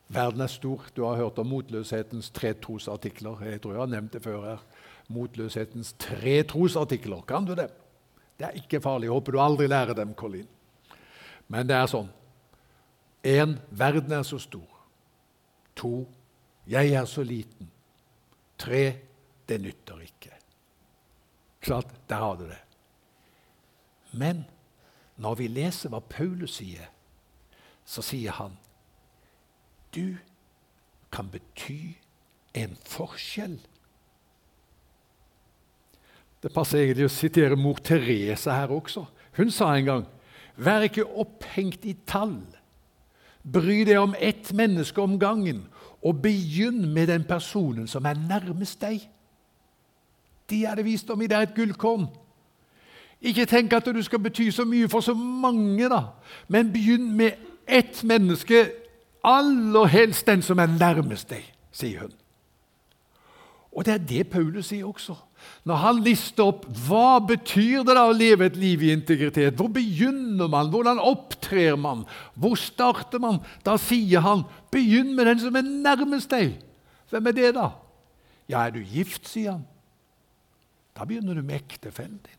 verden 0.09 0.41
er 0.41 0.51
stor. 0.51 0.89
Du 0.97 1.05
har 1.05 1.21
hørt 1.21 1.39
om 1.39 1.53
motløshetens 1.53 2.31
tre 2.35 2.55
trosartikler. 2.55 3.45
Jeg 3.45 3.61
tror 3.61 3.77
jeg 3.77 3.83
har 3.85 3.93
nevnt 3.93 4.17
det 4.17 4.23
før 4.25 4.47
her. 4.49 4.70
Motløshetens 5.11 5.95
tre 5.99 6.41
trosartikler. 6.49 7.25
Kan 7.27 7.49
du 7.49 7.55
det? 7.59 7.69
Det 8.39 8.47
er 8.49 8.57
ikke 8.61 8.81
farlig. 8.81 9.09
Jeg 9.09 9.17
håper 9.19 9.33
du 9.37 9.41
aldri 9.43 9.67
lærer 9.69 9.99
dem, 9.99 10.15
Colin. 10.15 10.49
Men 11.51 11.69
det 11.69 11.77
er 11.77 11.91
sånn. 11.91 12.09
Én 13.27 13.59
verden 13.71 14.15
er 14.17 14.25
så 14.25 14.39
stor. 14.41 14.69
To 15.77 16.07
jeg 16.71 16.93
er 16.95 17.05
så 17.05 17.25
liten. 17.27 17.71
Tre 18.61 18.85
det 19.49 19.61
nytter 19.61 20.01
ikke. 20.07 20.33
Klart, 21.61 21.87
Der 22.09 22.17
har 22.17 22.37
du 22.37 22.45
det. 22.49 22.63
Men 24.13 24.45
når 25.17 25.35
vi 25.35 25.47
leser 25.49 25.91
hva 25.91 26.01
Paulus 26.01 26.57
sier, 26.59 26.89
så 27.85 28.03
sier 28.03 28.33
han 28.33 28.57
du 29.95 30.17
kan 31.11 31.31
bety 31.31 31.97
en 32.55 32.77
forskjell. 32.87 33.59
Det 36.41 36.53
passer 36.55 36.85
egentlig 36.85 37.09
å 37.09 37.13
sitere 37.13 37.59
mor 37.59 37.81
Teresa 37.85 38.55
her 38.57 38.73
også. 38.73 39.05
Hun 39.37 39.53
sa 39.53 39.75
en 39.77 39.87
gang 39.89 40.09
Vær 40.61 40.85
ikke 40.85 41.07
opphengt 41.07 41.87
i 41.89 41.95
tall. 42.05 42.37
Bry 43.41 43.79
deg 43.89 43.97
om 43.97 44.13
ett 44.21 44.51
menneske 44.53 45.01
om 45.01 45.15
gangen, 45.19 45.63
og 46.05 46.21
begynn 46.21 46.83
med 46.93 47.09
den 47.09 47.25
personen 47.25 47.87
som 47.89 48.05
er 48.05 48.19
nærmest 48.29 48.81
deg. 48.83 49.07
De 50.51 50.65
er 50.69 50.77
det 50.77 50.85
visdom 50.85 51.23
i. 51.23 51.29
Det 51.31 51.39
er 51.39 51.49
et 51.49 51.57
gullkorn. 51.57 52.11
Ikke 53.21 53.47
tenk 53.49 53.73
at 53.77 53.89
du 53.89 54.03
skal 54.03 54.21
bety 54.21 54.51
så 54.53 54.65
mye 54.69 54.89
for 54.89 55.05
så 55.05 55.15
mange, 55.15 55.89
da. 55.89 56.03
men 56.49 56.73
begynn 56.73 57.13
med 57.17 57.41
ett 57.69 58.03
menneske, 58.05 58.67
aller 59.25 59.87
helst 59.93 60.27
den 60.27 60.43
som 60.43 60.59
er 60.59 60.73
nærmest 60.73 61.31
deg, 61.31 61.45
sier 61.73 62.07
hun. 62.07 62.20
Og 63.71 63.87
det 63.87 63.93
er 63.95 64.07
det 64.13 64.23
Paulus 64.33 64.73
sier 64.73 64.89
også. 64.89 65.15
Når 65.65 65.79
han 65.81 66.01
lister 66.05 66.51
opp 66.51 66.65
hva 66.89 67.21
betyr 67.23 67.85
det 67.87 67.95
da 67.97 68.03
å 68.11 68.17
leve 68.17 68.49
et 68.51 68.59
liv 68.59 68.83
i 68.83 68.91
integritet, 68.93 69.55
hvor 69.57 69.71
begynner 69.73 70.51
man, 70.51 70.73
hvordan 70.73 71.01
opptrer 71.01 71.79
man, 71.79 72.03
hvor 72.35 72.59
starter 72.59 73.23
man, 73.23 73.39
da 73.65 73.77
sier 73.81 74.25
han 74.27 74.43
begynn 74.75 75.15
med 75.17 75.31
den 75.31 75.43
som 75.45 75.57
er 75.57 75.71
nærmest 75.71 76.35
deg. 76.35 76.59
Hvem 77.11 77.31
er 77.31 77.39
det, 77.39 77.53
da? 77.57 77.71
Ja, 78.51 78.67
er 78.67 78.75
du 78.75 78.83
gift, 78.83 79.31
sier 79.31 79.57
han. 79.57 79.65
Da 80.97 81.07
begynner 81.07 81.39
du 81.39 81.43
med 81.47 81.63
ektefellen 81.63 82.19
din. 82.27 82.39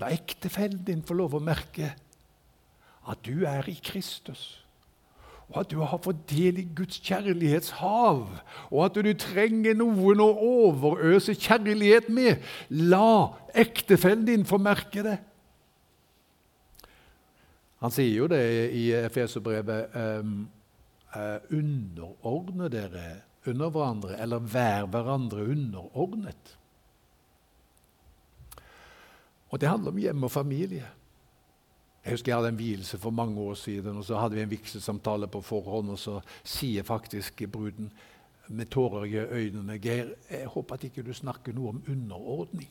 La 0.00 0.10
ektefellen 0.14 0.82
din 0.86 1.04
få 1.06 1.14
lov 1.18 1.36
å 1.36 1.42
merke 1.42 1.92
at 3.04 3.20
du 3.26 3.44
er 3.46 3.66
i 3.70 3.76
Kristus. 3.84 4.63
Og 5.52 5.60
at 5.60 5.70
du 5.70 5.82
har 5.84 6.00
fått 6.02 6.24
del 6.30 6.58
i 6.62 6.64
Guds 6.76 6.96
kjærlighetshav, 7.04 8.22
og 8.70 8.80
at 8.84 8.96
du 8.96 9.10
trenger 9.20 9.76
noen 9.76 10.22
å 10.24 10.30
overøse 10.48 11.36
kjærlighet 11.36 12.08
med. 12.08 12.40
La 12.72 13.36
ektefellen 13.54 14.24
din 14.26 14.48
få 14.48 14.58
merke 14.62 15.04
det. 15.04 15.18
Han 17.84 17.92
sier 17.92 18.16
jo 18.16 18.26
det 18.32 18.40
i 18.72 18.86
Efeserbrevet 18.96 19.92
um, 19.92 20.36
uh, 21.12 21.38
Underordne 21.52 22.70
dere 22.72 23.06
under 23.44 23.68
hverandre, 23.68 24.16
eller 24.24 24.46
vær 24.48 24.86
hverandre 24.88 25.44
underordnet. 25.52 26.54
Og 29.52 29.60
det 29.60 29.68
handler 29.68 29.92
om 29.92 29.98
hjem 30.00 30.24
og 30.24 30.32
familie. 30.32 30.86
Jeg 32.04 32.12
husker 32.12 32.32
jeg 32.32 32.36
hadde 32.36 32.48
en 32.52 32.58
vielse 32.58 32.98
for 33.00 33.10
mange 33.10 33.40
år 33.40 33.54
siden, 33.56 33.96
og 33.96 34.04
så 34.04 34.18
hadde 34.20 34.36
vi 34.36 34.42
en 34.44 34.50
vigselsamtale 34.50 35.28
på 35.32 35.40
forhånd, 35.40 35.94
og 35.94 35.98
så 35.98 36.18
sier 36.44 36.84
faktisk 36.84 37.46
bruden 37.52 37.88
med 38.48 38.68
tårer 38.68 39.06
i 39.08 39.16
øynene 39.16 39.78
Geir, 39.80 40.12
jeg 40.30 40.46
håper 40.52 40.74
at 40.74 40.84
ikke 40.84 41.02
du 41.02 41.14
snakker 41.16 41.56
noe 41.56 41.72
om 41.72 41.82
underordning. 41.88 42.68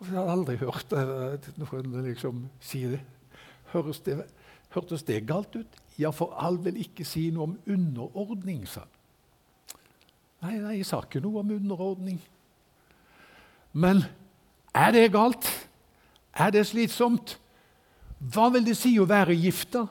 Og 0.00 0.06
Jeg 0.06 0.16
hadde 0.18 0.32
aldri 0.32 0.56
hørt 0.58 1.56
noen 1.56 2.02
liksom 2.08 2.48
si 2.60 2.82
det. 2.90 3.00
Det, 3.72 4.16
hørtes 4.74 5.02
det 5.06 5.20
galt 5.26 5.54
ut? 5.56 5.78
Ja, 5.98 6.10
for 6.10 6.34
all 6.34 6.58
del 6.64 6.80
ikke 6.82 7.06
si 7.06 7.28
noe 7.30 7.52
om 7.52 7.54
underordning, 7.70 8.66
sa 8.68 8.82
han. 8.82 8.98
Nei, 10.42 10.56
nei, 10.58 10.74
jeg 10.80 10.88
sa 10.88 10.98
ikke 11.04 11.22
noe 11.22 11.44
om 11.44 11.52
underordning. 11.54 12.18
Men 13.72 14.02
er 14.74 14.90
det 14.90 15.12
galt? 15.14 15.46
Er 16.34 16.50
det 16.50 16.66
slitsomt? 16.66 17.36
Hva 18.30 18.48
vil 18.54 18.66
det 18.66 18.76
si 18.78 18.94
å 19.00 19.08
være 19.08 19.34
gifta? 19.34 19.86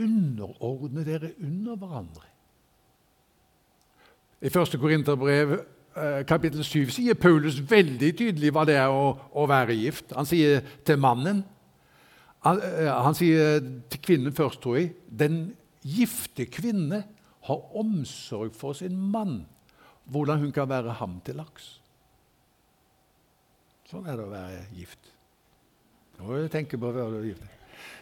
Underordne 0.00 1.04
dere 1.06 1.34
under 1.44 1.78
hverandre. 1.78 2.26
I 4.40 4.48
1. 4.48 4.78
Korinterbrev 4.80 5.52
eh, 5.54 6.20
kapittel 6.26 6.64
7 6.64 6.90
sier 6.94 7.18
Paulus 7.20 7.58
veldig 7.60 8.10
tydelig 8.16 8.52
hva 8.56 8.64
det 8.66 8.78
er 8.80 8.90
å, 8.90 9.12
å 9.36 9.46
være 9.50 9.76
gift. 9.76 10.14
Han 10.16 10.28
sier 10.28 10.64
til 10.86 11.00
mannen 11.00 11.44
han, 12.46 12.60
eh, 12.64 12.88
han, 12.88 13.16
sier 13.16 13.60
til 13.92 14.00
kvinnen 14.00 14.32
først, 14.32 14.62
tror 14.64 14.78
jeg 14.78 14.94
Den 15.04 15.52
gifte 15.84 16.46
kvinne 16.48 17.04
har 17.44 17.76
omsorg 17.76 18.56
for 18.56 18.76
sin 18.76 18.96
mann, 19.12 19.44
hvordan 20.08 20.40
hun 20.40 20.52
kan 20.52 20.68
være 20.68 20.96
ham 21.00 21.20
til 21.24 21.40
laks. 21.40 21.76
Sånn 23.88 24.08
er 24.08 24.16
det 24.16 24.26
å 24.26 24.32
være 24.32 24.64
gift. 24.76 25.12
Tenker 26.52 26.80
på 26.80 26.90
å 26.90 26.94
være 26.94 27.22
gift. 27.28 27.46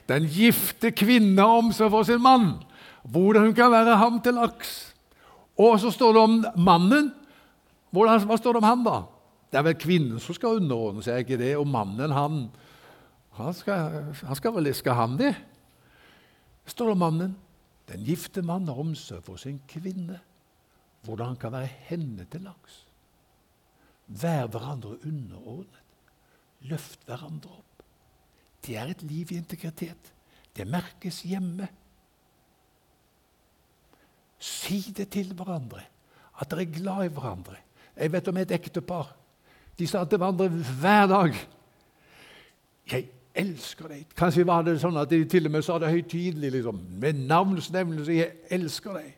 Den 0.09 0.25
gifte 0.33 0.91
kvinne 0.97 1.45
omsorg 1.45 1.93
for 1.93 2.09
sin 2.09 2.23
mann, 2.25 2.55
hvordan 3.05 3.49
hun 3.49 3.57
kan 3.57 3.73
være 3.73 3.99
ham 4.01 4.21
til 4.25 4.39
laks. 4.41 4.95
Og 5.59 5.77
så 5.83 5.93
står 5.93 6.17
det 6.17 6.23
om 6.23 6.39
mannen. 6.65 7.13
Hvordan, 7.93 8.25
hva 8.29 8.39
står 8.39 8.57
det 8.57 8.63
om 8.63 8.69
han, 8.69 8.87
da? 8.87 8.97
Det 9.49 9.61
er 9.61 9.67
vel 9.69 9.79
kvinnen 9.81 10.23
som 10.23 10.37
skal 10.37 10.61
underordne 10.61 11.05
seg, 11.05 11.23
ikke 11.25 11.39
det? 11.41 11.55
Og 11.61 11.69
mannen, 11.69 12.13
han 12.13 12.49
han 13.39 13.55
skal, 13.55 14.09
han 14.27 14.35
skal 14.39 14.55
vel 14.57 14.73
skal 14.75 14.99
han 14.99 15.19
det? 15.19 15.35
står 16.69 16.91
det 16.91 16.93
om 16.93 16.99
mannen. 17.01 17.37
Den 17.89 18.03
gifte 18.05 18.43
mann 18.43 18.67
har 18.69 18.77
omsorg 18.77 19.23
for 19.25 19.41
sin 19.41 19.61
kvinne, 19.71 20.19
hvordan 21.07 21.33
han 21.33 21.41
kan 21.41 21.55
være 21.55 21.71
henne 21.89 22.27
til 22.29 22.43
laks. 22.45 22.83
Vær 24.09 24.51
hverandre 24.53 24.99
underordnet. 25.07 25.85
Løft 26.69 27.07
hverandre 27.07 27.55
opp. 27.55 27.68
Det 28.69 28.77
er 28.77 28.93
et 28.93 29.03
liv 29.09 29.33
i 29.33 29.39
integritet. 29.41 30.13
Det 30.57 30.67
merkes 30.69 31.23
hjemme. 31.25 31.69
Si 34.39 34.83
det 34.97 35.09
til 35.11 35.33
hverandre, 35.35 35.83
at 36.39 36.51
dere 36.51 36.67
er 36.67 36.75
glad 36.77 37.07
i 37.09 37.13
hverandre. 37.15 37.57
Jeg 37.97 38.13
vet 38.13 38.29
om 38.29 38.37
et 38.37 38.53
ektepar. 38.55 39.15
De 39.79 39.87
sa 39.87 40.05
til 40.05 40.21
hverandre 40.21 40.49
hver 40.49 41.07
dag 41.07 41.35
'Jeg 42.89 43.09
elsker 43.35 43.89
deg'. 43.89 44.15
Kanskje 44.17 44.47
var 44.47 44.63
det 44.63 44.81
sånn 44.81 44.97
at 44.97 45.11
de 45.11 45.25
til 45.25 45.47
og 45.47 45.53
med 45.53 45.63
sa 45.63 45.79
det 45.79 45.91
høytidelig, 45.91 46.53
liksom, 46.53 46.81
med 46.91 47.15
navnsnevnelse. 47.15 48.13
'Jeg 48.13 48.33
elsker 48.51 48.93
deg'. 48.93 49.13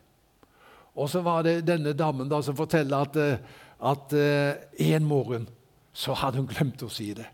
Og 0.95 1.09
så 1.09 1.21
var 1.21 1.41
det 1.41 1.67
denne 1.67 1.93
damen 1.93 2.29
da 2.29 2.41
som 2.41 2.55
forteller 2.55 2.97
at 2.97 3.15
uh, 3.15 3.37
at 3.81 4.13
uh, 4.13 4.53
en 4.77 5.05
morgen 5.05 5.49
så 5.93 6.13
hadde 6.13 6.37
hun 6.37 6.49
glemt 6.49 6.83
å 6.85 6.89
si 6.89 7.11
det. 7.17 7.25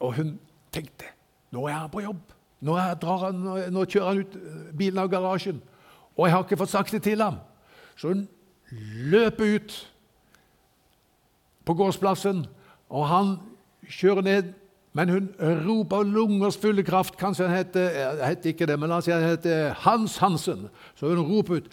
Og 0.00 0.16
hun 0.18 0.36
tenkte 0.74 1.12
nå 1.54 1.66
er 1.70 1.78
han 1.78 1.90
på 1.92 2.02
jobb. 2.04 2.20
Nå, 2.66 2.74
han, 2.76 3.42
nå, 3.72 3.84
kjører 3.84 4.08
han 4.08 4.22
ut 4.24 4.36
eh, 4.36 4.70
bilen 4.76 5.00
av 5.00 5.10
garasjen. 5.12 5.60
Og 6.16 6.26
jeg 6.26 6.34
har 6.34 6.44
ikke 6.44 6.58
fått 6.60 6.72
sagt 6.72 6.94
det 6.96 7.02
til 7.04 7.22
ham. 7.22 7.38
Så 7.96 8.12
hun 8.12 8.26
løper 9.12 9.56
ut 9.56 9.76
på 11.66 11.74
gårdsplassen, 11.78 12.44
og 12.92 13.08
han 13.10 13.36
kjører 13.88 14.26
ned 14.26 14.54
Men 14.96 15.10
hun 15.12 15.26
roper 15.66 16.06
lungers 16.08 16.56
fulle 16.56 16.80
kraft. 16.80 17.18
Kanskje 17.20 17.44
han 17.44 17.56
heter, 17.58 17.90
jeg 17.98 18.28
heter 18.30 18.48
ikke 18.48 18.66
det, 18.66 18.78
men 18.80 18.88
la 18.88 18.96
oss 18.96 19.04
si 19.04 19.12
han 19.12 19.26
heter 19.26 19.74
Hans 19.82 20.14
Hansen. 20.22 20.70
Så 20.96 21.10
hun 21.10 21.20
roper 21.20 21.58
ut 21.60 21.66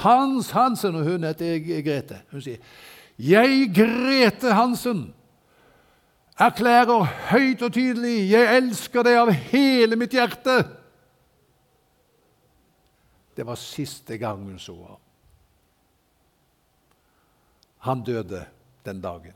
Hans 0.00 0.48
Hansen, 0.56 0.96
og 0.96 1.04
hun 1.04 1.26
heter 1.28 1.58
Grete. 1.84 2.22
Hun 2.32 2.40
sier, 2.40 2.56
'Jeg, 3.18 3.68
Grete 3.76 4.54
Hansen, 4.56 5.12
erklærer 6.38 7.04
høyt 7.30 7.62
og 7.62 7.72
tydelig 7.72 8.30
'Jeg 8.30 8.56
elsker 8.56 9.02
deg 9.02 9.18
av 9.18 9.32
hele 9.32 9.96
mitt 9.96 10.14
hjerte'. 10.14 10.64
Det 13.36 13.46
var 13.46 13.54
siste 13.54 14.18
gang 14.18 14.44
hun 14.44 14.58
så 14.58 14.74
ham. 14.74 15.00
Han 17.78 18.04
døde 18.04 18.46
den 18.84 19.00
dagen. 19.00 19.34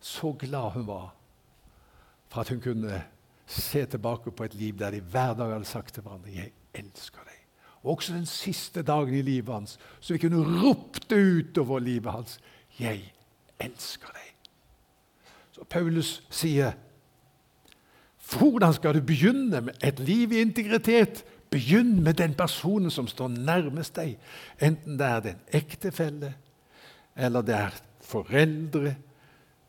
Så 0.00 0.32
glad 0.32 0.70
hun 0.70 0.86
var 0.86 1.14
for 2.28 2.40
at 2.40 2.48
hun 2.48 2.60
kunne 2.60 3.04
se 3.46 3.86
tilbake 3.86 4.30
på 4.30 4.44
et 4.44 4.54
liv 4.54 4.78
der 4.78 4.90
de 4.90 5.00
hver 5.00 5.34
dag 5.34 5.52
hadde 5.52 5.64
sagt 5.64 5.94
til 5.94 6.02
hverandre 6.02 6.30
'Jeg 6.30 6.52
elsker 6.74 7.18
deg' 7.18 7.40
og 7.82 7.96
også 7.96 8.12
den 8.12 8.26
siste 8.26 8.82
dagen 8.82 9.14
i 9.14 9.22
livet 9.22 9.54
hans, 9.54 9.78
så 10.00 10.12
vi 10.12 10.18
kunne 10.18 10.74
det 11.10 11.46
utover 11.48 11.78
livet 11.78 12.12
hans. 12.12 12.40
'Jeg 12.78 13.12
elsker 13.60 14.08
deg'. 14.08 14.29
Så 15.60 15.64
Paulus 15.68 16.22
sier, 16.30 16.72
'Hvordan 18.30 18.72
skal 18.72 18.94
du 18.94 19.00
begynne 19.00 19.60
med 19.60 19.74
et 19.84 20.00
liv 20.00 20.32
i 20.32 20.40
integritet?' 20.40 21.24
Begynn 21.50 22.02
med 22.02 22.14
den 22.14 22.34
personen 22.34 22.90
som 22.90 23.08
står 23.08 23.28
nærmest 23.28 23.96
deg, 23.96 24.18
enten 24.62 24.98
det 24.98 25.06
er 25.06 25.20
den 25.20 25.36
ektefelle, 25.52 26.34
eller 27.16 27.42
det 27.42 27.54
er 27.54 27.74
foreldre, 28.00 28.94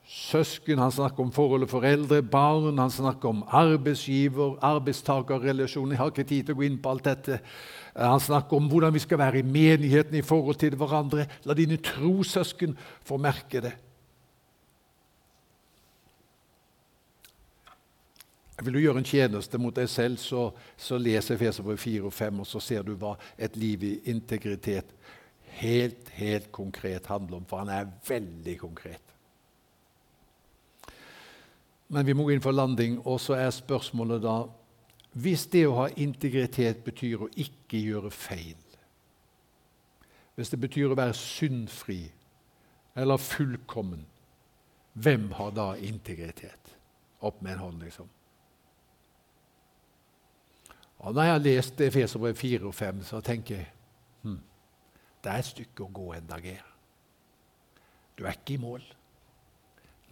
søsken, 0.05 0.77
han 0.77 0.91
snakker 0.91 1.23
om 1.23 1.31
forholdet 1.31 1.69
foreldre, 1.69 2.21
barn, 2.21 2.77
han 2.77 2.91
snakker 2.91 3.29
om 3.29 3.43
arbeidsgiver, 3.47 4.59
arbeidstakerrelasjoner. 4.61 5.91
Jeg 5.91 5.97
har 5.97 6.11
ikke 6.11 6.23
tid 6.23 6.43
til 6.43 6.53
å 6.53 6.59
gå 6.59 6.67
inn 6.67 6.81
på 6.83 6.91
alt 6.91 7.05
dette. 7.05 7.39
Han 7.95 8.19
snakker 8.19 8.57
om 8.57 8.67
hvordan 8.69 8.93
vi 8.93 8.99
skal 8.99 9.17
være 9.17 9.39
i 9.39 9.47
menigheten 9.47 10.15
i 10.15 10.21
forhold 10.21 10.55
til 10.61 10.75
hverandre. 10.75 11.25
La 11.45 11.57
dine 11.57 11.81
trossøsken 11.81 12.77
få 13.07 13.17
merke 13.17 13.61
det. 13.61 13.73
Vil 18.61 18.73
du 18.77 18.79
gjøre 18.83 19.01
en 19.01 19.07
tjeneste 19.07 19.57
mot 19.57 19.73
deg 19.73 19.89
selv, 19.89 20.19
så, 20.21 20.51
så 20.77 20.99
les 21.01 21.31
Efeserbrevet 21.33 21.81
4 21.81 22.03
og 22.05 22.13
5, 22.13 22.41
og 22.43 22.47
så 22.47 22.61
ser 22.61 22.85
du 22.85 22.93
hva 22.93 23.15
et 23.41 23.55
liv 23.57 23.83
i 23.83 23.93
integritet 24.11 24.93
helt, 25.57 26.09
helt 26.13 26.51
konkret 26.51 27.09
handler 27.09 27.41
om. 27.41 27.47
For 27.49 27.63
han 27.63 27.73
er 27.73 27.89
veldig 28.07 28.57
konkret. 28.61 29.15
Men 31.91 32.05
vi 32.07 32.15
må 32.15 32.29
inn 32.31 32.43
for 32.43 32.55
landing, 32.55 32.99
og 33.03 33.19
så 33.19 33.35
er 33.39 33.49
spørsmålet 33.55 34.23
da 34.23 34.41
Hvis 35.11 35.41
det 35.51 35.65
å 35.67 35.73
ha 35.75 35.89
integritet 35.99 36.85
betyr 36.85 37.25
å 37.25 37.27
ikke 37.35 37.81
gjøre 37.83 38.11
feil, 38.15 38.55
hvis 40.39 40.53
det 40.53 40.59
betyr 40.63 40.93
å 40.93 40.95
være 40.95 41.17
syndfri 41.19 42.05
eller 42.95 43.19
fullkommen, 43.19 44.05
hvem 44.93 45.27
har 45.35 45.51
da 45.51 45.67
integritet? 45.75 46.71
Opp 47.19 47.41
med 47.43 47.57
en 47.57 47.63
hånd, 47.65 47.83
liksom. 47.83 48.07
Og 51.01 51.13
når 51.13 51.23
jeg 51.23 51.33
har 51.33 51.45
lest 51.45 51.81
Efeserbrev 51.81 52.35
4 52.37 52.65
og 52.69 52.75
5, 52.77 53.03
så 53.09 53.21
tenker 53.25 53.55
jeg 53.55 53.69
hm, 54.21 54.39
det 55.23 55.31
er 55.31 55.41
et 55.41 55.49
stykke 55.49 55.85
å 55.85 55.93
gå 55.93 56.11
enda, 56.17 56.37
her. 56.41 56.65
Du 58.17 58.25
er 58.25 58.37
ikke 58.37 58.53
i 58.53 58.61
mål. 58.61 58.83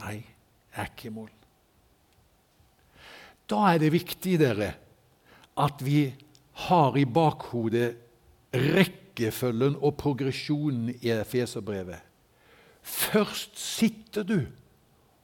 Nei, 0.01 0.15
jeg 0.73 0.81
er 0.81 0.89
ikke 0.89 1.09
i 1.09 1.13
mål. 1.13 1.29
Da 3.49 3.63
er 3.73 3.81
det 3.81 3.93
viktig 3.93 4.35
dere, 4.41 4.73
at 5.59 5.81
vi 5.85 6.03
har 6.69 6.97
i 6.97 7.05
bakhodet 7.05 7.89
rekkefølgen 8.53 9.77
og 9.77 9.97
progresjonen 9.99 10.93
i 11.01 11.11
Efeserbrevet. 11.13 12.01
Først 12.81 13.57
sitter 13.59 14.25
du, 14.25 14.39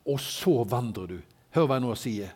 og 0.06 0.20
så 0.22 0.64
vandrer 0.70 1.16
du. 1.16 1.20
Hør 1.56 1.70
hva 1.70 1.80
jeg 1.80 1.86
nå 1.86 1.94
sier. 1.98 2.34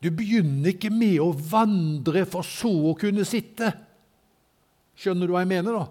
Du 0.00 0.08
begynner 0.16 0.72
ikke 0.72 0.90
med 0.92 1.18
å 1.20 1.30
vandre 1.32 2.24
for 2.28 2.46
så 2.46 2.70
å 2.90 2.96
kunne 2.98 3.26
sitte. 3.28 3.72
Skjønner 4.96 5.28
du 5.28 5.34
hva 5.34 5.44
jeg 5.44 5.52
mener, 5.52 5.76
da? 5.76 5.86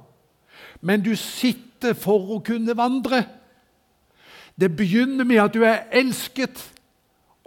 Men 0.82 1.04
du 1.06 1.13
sitter 1.17 1.93
for 1.98 2.36
å 2.36 2.39
kunne 2.45 2.76
vandre. 2.78 3.24
Det 4.60 4.72
begynner 4.76 5.28
med 5.28 5.41
at 5.43 5.56
du 5.56 5.63
er 5.63 5.86
elsket. 5.95 6.58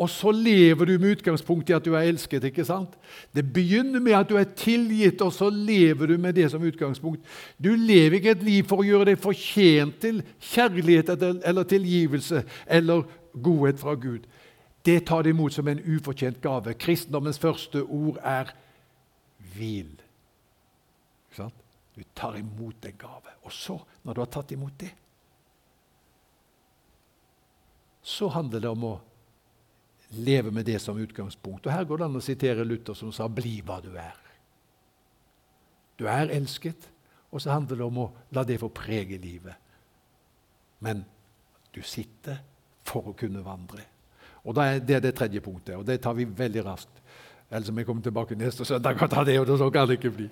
Og 0.00 0.08
så 0.10 0.32
lever 0.34 0.88
du 0.88 0.94
med 0.98 1.18
utgangspunkt 1.18 1.68
i 1.70 1.74
at 1.76 1.84
du 1.84 1.92
er 1.94 2.08
elsket. 2.08 2.44
ikke 2.48 2.64
sant? 2.66 2.94
Det 3.34 3.44
begynner 3.54 4.00
med 4.00 4.16
at 4.18 4.30
du 4.30 4.38
er 4.40 4.48
tilgitt, 4.56 5.20
og 5.22 5.34
så 5.34 5.50
lever 5.52 6.14
du 6.14 6.16
med 6.18 6.34
det 6.34 6.48
som 6.50 6.62
utgangspunkt. 6.62 7.20
Du 7.58 7.74
lever 7.76 8.16
ikke 8.18 8.32
et 8.34 8.46
liv 8.46 8.66
for 8.66 8.82
å 8.82 8.86
gjøre 8.86 9.12
deg 9.12 9.20
fortjent 9.22 10.00
til 10.02 10.22
kjærlighet 10.40 11.12
eller 11.20 11.68
tilgivelse 11.68 12.42
eller 12.66 13.04
godhet 13.34 13.78
fra 13.82 13.94
Gud. 13.94 14.24
Det 14.84 15.06
tar 15.06 15.22
de 15.22 15.30
imot 15.30 15.54
som 15.54 15.68
en 15.68 15.80
ufortjent 15.84 16.40
gave. 16.42 16.74
Kristendommens 16.74 17.38
første 17.38 17.82
ord 17.82 18.18
er 18.22 18.50
hvil. 19.54 19.94
Du 21.94 22.02
tar 22.14 22.36
imot 22.36 22.84
en 22.84 22.98
gave. 22.98 23.36
Og 23.42 23.52
så, 23.52 23.76
når 24.02 24.14
du 24.14 24.20
har 24.20 24.30
tatt 24.32 24.52
imot 24.52 24.74
det, 24.80 24.90
så 28.02 28.28
handler 28.32 28.64
det 28.64 28.70
om 28.72 28.86
å 28.88 28.94
leve 30.24 30.50
med 30.50 30.66
det 30.66 30.80
som 30.82 30.98
utgangspunkt. 30.98 31.66
Og 31.66 31.72
Her 31.72 31.84
går 31.84 32.00
det 32.00 32.08
an 32.08 32.18
å 32.18 32.24
sitere 32.24 32.64
Luther, 32.64 32.94
som 32.94 33.12
sa 33.12 33.28
'bli 33.28 33.60
hva 33.62 33.80
du 33.80 33.92
er'. 33.94 34.22
Du 35.98 36.06
er 36.06 36.32
elsket, 36.32 36.88
og 37.30 37.40
så 37.40 37.50
handler 37.50 37.76
det 37.76 37.84
om 37.84 37.98
å 37.98 38.12
la 38.30 38.44
det 38.44 38.58
få 38.60 38.68
prege 38.68 39.18
livet. 39.18 39.54
Men 40.80 41.04
du 41.74 41.82
sitter 41.82 42.38
for 42.84 43.02
å 43.02 43.16
kunne 43.16 43.44
vandre. 43.44 43.91
Og 44.44 44.54
Det 44.54 44.94
er 44.94 45.00
Det 45.00 45.14
tredje 45.14 45.40
punktet, 45.40 45.76
og 45.76 45.86
det 45.86 46.00
tar 46.00 46.12
vi 46.14 46.24
veldig 46.24 46.64
raskt. 46.64 47.02
Ellers 47.52 47.70
må 47.70 47.82
jeg 47.82 47.86
komme 47.86 48.02
tilbake 48.02 48.34
neste 48.34 48.64
søndag 48.64 49.02
og 49.02 49.10
ta 49.10 49.24
det, 49.24 49.40
og 49.40 49.58
så 49.58 49.70
kan 49.70 49.88
det 49.88 49.98
ikke 49.98 50.10
bli. 50.10 50.28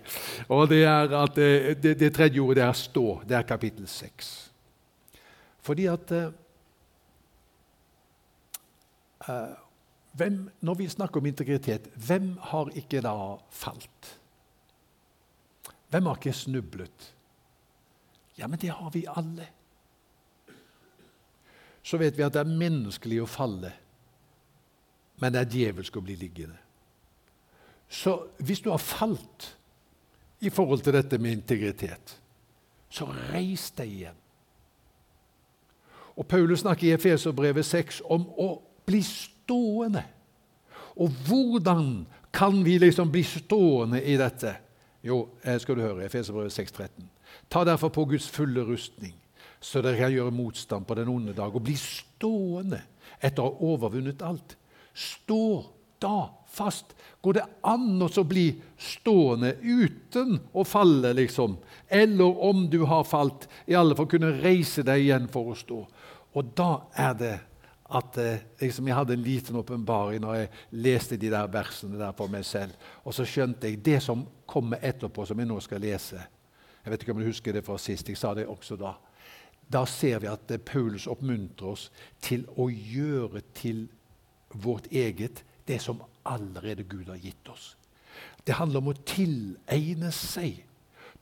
Og 0.49 0.69
Det 0.69 0.85
er 0.85 1.13
at 1.23 1.35
det, 1.37 1.83
det, 1.83 1.99
det 2.01 2.15
tredje 2.15 2.41
ordet 2.41 2.57
det 2.57 2.65
er 2.65 2.73
'stå'. 2.73 3.25
Det 3.29 3.37
er 3.37 3.43
kapittel 3.43 3.89
6. 3.89 4.53
Fordi 5.61 5.87
at 5.87 6.13
uh, 6.13 6.33
hvem, 10.13 10.51
Når 10.61 10.75
vi 10.75 10.89
snakker 10.89 11.21
om 11.21 11.27
integritet, 11.27 11.89
hvem 12.07 12.39
har 12.41 12.71
ikke 12.75 13.01
da 13.01 13.37
falt? 13.51 14.19
Hvem 15.91 16.07
har 16.07 16.17
ikke 16.17 16.33
snublet? 16.33 17.15
Ja, 18.39 18.47
men 18.47 18.59
det 18.59 18.71
har 18.71 18.91
vi 18.91 19.07
alle. 19.07 19.47
Så 21.83 21.97
vet 21.97 22.17
vi 22.17 22.23
at 22.23 22.33
det 22.33 22.41
er 22.41 22.59
menneskelig 22.59 23.23
å 23.23 23.29
falle, 23.29 23.73
men 25.21 25.33
det 25.33 25.45
er 25.45 25.81
å 25.97 26.03
bli 26.03 26.17
liggende. 26.17 26.59
Så 27.91 28.17
hvis 28.39 28.63
du 28.63 28.71
har 28.71 28.79
falt 28.79 29.51
i 30.41 30.51
forhold 30.51 30.83
til 30.87 30.95
dette 30.95 31.19
med 31.19 31.41
integritet, 31.41 32.17
så 32.91 33.07
reis 33.33 33.71
deg 33.77 33.91
igjen. 33.91 34.19
Og 36.17 36.27
Paulus 36.27 36.61
snakker 36.65 36.89
i 36.89 36.95
Efeserbrevet 36.95 37.67
6 37.67 38.03
om 38.11 38.27
å 38.39 38.49
bli 38.87 39.01
stående. 39.07 40.03
Og 41.01 41.13
hvordan 41.27 42.07
kan 42.35 42.65
vi 42.65 42.79
liksom 42.79 43.11
bli 43.13 43.23
stående 43.27 44.03
i 44.03 44.17
dette? 44.21 44.55
Jo, 45.03 45.23
skal 45.59 45.79
du 45.79 45.83
høre, 45.83 46.05
Efeserbrevet 46.05 46.53
6,13. 46.53 47.09
Ta 47.51 47.65
derfor 47.65 47.89
på 47.95 48.05
Guds 48.11 48.29
fulle 48.29 48.65
rustning, 48.67 49.15
så 49.61 49.83
dere 49.83 49.99
kan 49.99 50.13
gjøre 50.13 50.35
motstand 50.35 50.87
på 50.87 50.97
den 50.99 51.09
onde 51.09 51.35
dag, 51.37 51.55
og 51.55 51.65
bli 51.65 51.77
stående 51.79 52.83
etter 53.21 53.45
å 53.45 53.51
ha 53.51 53.71
overvunnet 53.73 54.23
alt. 54.27 54.57
Stå 55.01 55.65
da 56.01 56.31
fast. 56.51 56.95
Går 57.21 57.37
det 57.37 57.45
an 57.69 58.01
å 58.03 58.25
bli 58.25 58.47
stående 58.81 59.55
uten 59.61 60.39
å 60.53 60.65
falle, 60.65 61.13
liksom? 61.17 61.59
Eller 61.89 62.41
om 62.51 62.67
du 62.71 62.83
har 62.89 63.05
falt, 63.05 63.47
i 63.67 63.77
alle 63.77 63.97
fall 63.97 64.09
kunne 64.11 64.33
reise 64.41 64.85
deg 64.87 65.05
igjen 65.05 65.29
for 65.33 65.53
å 65.53 65.59
stå. 65.59 65.85
Og 66.37 66.53
da 66.57 66.73
er 66.97 67.15
det 67.21 67.37
at 67.91 68.19
eh, 68.23 68.43
liksom, 68.61 68.87
jeg 68.87 68.97
hadde 68.97 69.17
en 69.17 69.25
liten 69.25 69.59
åpenbaring 69.59 70.23
når 70.23 70.37
jeg 70.39 70.51
leste 70.85 71.19
de 71.19 71.31
der 71.33 71.49
versene 71.51 71.99
der 71.99 72.15
for 72.17 72.31
meg 72.31 72.47
selv. 72.47 72.77
Og 73.03 73.15
så 73.17 73.27
skjønte 73.27 73.69
jeg 73.69 73.83
det 73.85 73.99
som 74.05 74.23
kommer 74.47 74.83
etterpå, 74.87 75.27
som 75.27 75.39
jeg 75.39 75.51
nå 75.51 75.59
skal 75.65 75.83
lese. 75.83 76.21
Jeg 76.81 76.93
vet 76.93 77.03
ikke 77.03 77.17
om 77.17 77.23
du 77.23 77.29
husker 77.29 77.57
det 77.57 77.65
fra 77.67 77.77
sist. 77.83 78.09
Jeg 78.09 78.19
sa 78.21 78.33
det 78.39 78.47
også 78.49 78.79
da. 78.81 78.95
Da 79.71 79.83
ser 79.91 80.23
vi 80.23 80.31
at 80.31 80.55
eh, 80.55 80.63
Paulus 80.63 81.09
oppmuntrer 81.11 81.75
oss 81.75 81.89
til 82.23 82.47
å 82.57 82.71
gjøre 82.71 83.43
til 83.59 83.89
vårt 84.51 84.87
eget 84.91 85.45
det 85.69 85.81
som 85.83 86.03
allerede 86.25 86.83
Gud 86.83 87.09
har 87.09 87.17
gitt 87.17 87.49
oss. 87.49 87.77
Det 88.47 88.55
handler 88.55 88.81
om 88.81 88.93
å 88.93 89.01
tilegne 89.07 90.11
seg, 90.15 90.63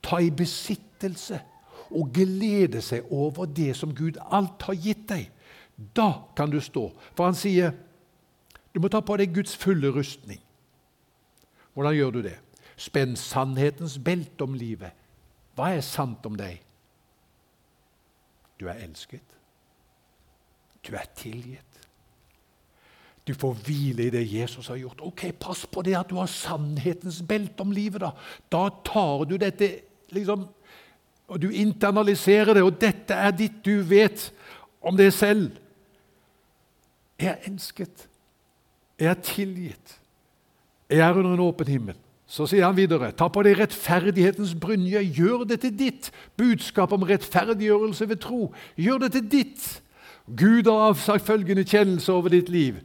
ta 0.01 0.19
i 0.23 0.31
besittelse 0.31 1.41
og 1.89 2.11
glede 2.13 2.81
seg 2.85 3.07
over 3.11 3.49
det 3.49 3.73
som 3.77 3.93
Gud 3.95 4.19
alt 4.31 4.61
har 4.67 4.77
gitt 4.77 5.07
deg. 5.09 5.29
Da 5.95 6.11
kan 6.35 6.51
du 6.51 6.59
stå. 6.61 6.89
For 7.15 7.29
han 7.29 7.37
sier 7.37 7.73
Du 8.69 8.77
må 8.79 8.87
ta 8.87 8.99
på 9.01 9.15
deg 9.17 9.33
Guds 9.33 9.55
fulle 9.57 9.89
rustning. 9.89 10.37
Hvordan 11.73 11.95
gjør 11.95 12.11
du 12.11 12.19
det? 12.21 12.35
Spenn 12.77 13.15
sannhetens 13.17 13.97
belte 13.97 14.45
om 14.45 14.53
livet. 14.53 14.93
Hva 15.57 15.71
er 15.73 15.81
sant 15.81 16.25
om 16.29 16.37
deg? 16.37 16.61
Du 18.61 18.67
er 18.69 18.83
elsket. 18.85 19.25
Du 20.85 20.93
er 20.93 21.09
tilgitt. 21.17 21.68
Du 23.29 23.35
får 23.37 23.59
hvile 23.65 24.07
i 24.07 24.09
det 24.09 24.23
Jesus 24.25 24.67
har 24.67 24.79
gjort. 24.79 25.01
Ok, 25.05 25.27
Pass 25.39 25.67
på 25.69 25.83
det 25.85 25.93
at 25.99 26.09
du 26.09 26.15
har 26.17 26.25
sannhetens 26.25 27.21
belte 27.21 27.61
om 27.61 27.71
livet. 27.71 28.01
Da 28.01 28.11
Da 28.51 28.69
tar 28.85 29.25
du 29.29 29.37
dette 29.37 29.69
liksom, 30.09 30.47
og 31.27 31.41
Du 31.41 31.49
internaliserer 31.49 32.53
det, 32.53 32.63
og 32.63 32.81
dette 32.81 33.13
er 33.13 33.31
ditt 33.31 33.65
du 33.65 33.81
vet 33.81 34.31
om 34.81 34.97
det 34.97 35.13
selv. 35.13 35.51
Jeg 37.19 37.29
er 37.29 37.51
elsket. 37.51 38.07
Jeg 38.99 39.07
er 39.07 39.21
tilgitt. 39.21 39.99
Jeg 40.89 40.99
er 40.99 41.13
under 41.13 41.33
en 41.33 41.39
åpen 41.39 41.67
himmel. 41.67 41.95
Så 42.25 42.47
sier 42.47 42.65
han 42.65 42.77
videre.: 42.77 43.11
Ta 43.11 43.27
på 43.27 43.43
deg 43.43 43.59
rettferdighetens 43.59 44.55
brynje, 44.55 45.03
gjør 45.03 45.43
det 45.43 45.59
til 45.61 45.79
ditt. 45.79 46.11
Budskap 46.37 46.91
om 46.91 47.03
rettferdiggjørelse 47.03 48.09
ved 48.09 48.17
tro. 48.17 48.53
Gjør 48.77 48.97
det 48.97 49.11
til 49.11 49.31
ditt. 49.31 49.81
Gud 50.37 50.65
har 50.65 50.89
avsagt 50.89 51.25
følgende 51.25 51.63
kjennelse 51.63 52.13
over 52.13 52.29
ditt 52.29 52.49
liv. 52.49 52.81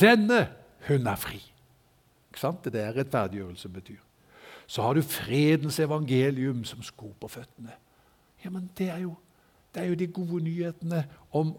Denne 0.00 0.46
hun 0.88 1.06
er 1.06 1.18
fri. 1.20 1.40
Ikke 2.30 2.40
sant? 2.40 2.64
Det 2.64 2.80
er 2.80 2.96
rettferdiggjørelse 2.96 3.68
betyr. 3.68 4.00
Så 4.66 4.82
har 4.82 4.94
du 4.94 5.02
fredens 5.02 5.78
evangelium 5.82 6.64
som 6.64 6.82
sko 6.82 7.12
på 7.20 7.28
føttene. 7.28 7.74
Ja, 8.44 8.50
men 8.50 8.70
det 8.78 8.88
er 8.90 9.02
jo, 9.04 9.14
det 9.74 9.82
er 9.82 9.92
jo 9.92 9.98
de 10.00 10.06
gode 10.06 10.42
nyhetene 10.44 11.04
om 11.30 11.54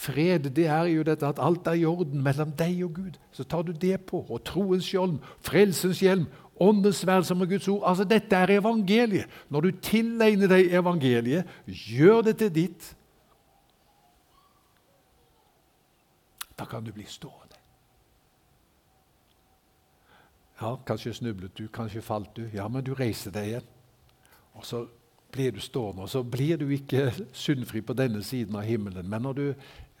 Fred 0.00 0.46
det 0.56 0.64
er 0.66 0.86
jo 0.88 1.02
dette 1.04 1.26
at 1.28 1.40
alt 1.42 1.66
er 1.68 1.76
i 1.76 1.84
orden 1.84 2.22
mellom 2.24 2.52
deg 2.56 2.78
og 2.86 2.94
Gud. 2.96 3.18
Så 3.36 3.44
tar 3.44 3.66
du 3.68 3.72
det 3.72 3.98
på. 4.08 4.22
Og 4.30 4.40
troens 4.48 4.86
hjelm, 4.92 5.18
frelsens 5.44 6.00
hjelm, 6.00 6.24
åndens 6.60 7.02
sverd 7.02 7.26
som 7.28 7.42
er 7.42 7.50
Guds 7.50 7.68
ord. 7.68 7.82
Altså 7.88 8.06
Dette 8.08 8.36
er 8.36 8.54
evangeliet. 8.56 9.28
Når 9.50 9.60
du 9.60 9.70
tilegner 9.82 10.48
deg 10.48 10.72
evangeliet, 10.72 11.48
gjør 11.66 12.22
det 12.30 12.36
til 12.40 12.54
ditt. 12.54 12.94
Da 16.56 16.64
kan 16.64 16.84
du 16.84 16.92
bli 16.92 17.04
stående. 17.08 17.49
Ja, 20.60 20.76
Kanskje 20.86 21.14
snublet 21.14 21.56
du, 21.56 21.68
kanskje 21.68 22.02
falt 22.02 22.34
du. 22.36 22.48
Ja, 22.52 22.68
men 22.68 22.84
du 22.84 22.94
reiser 22.94 23.32
deg 23.32 23.46
igjen. 23.48 23.68
Og 24.54 24.66
så 24.66 24.86
blir 25.32 25.52
du 25.52 25.60
stående. 25.60 26.02
Og 26.02 26.10
så 26.10 26.22
blir 26.22 26.58
du 26.60 26.68
ikke 26.68 27.10
syndfri 27.32 27.80
på 27.80 27.96
denne 27.96 28.22
siden 28.22 28.56
av 28.56 28.66
himmelen. 28.68 29.08
Men 29.08 29.22
når 29.22 29.32
du 29.32 29.54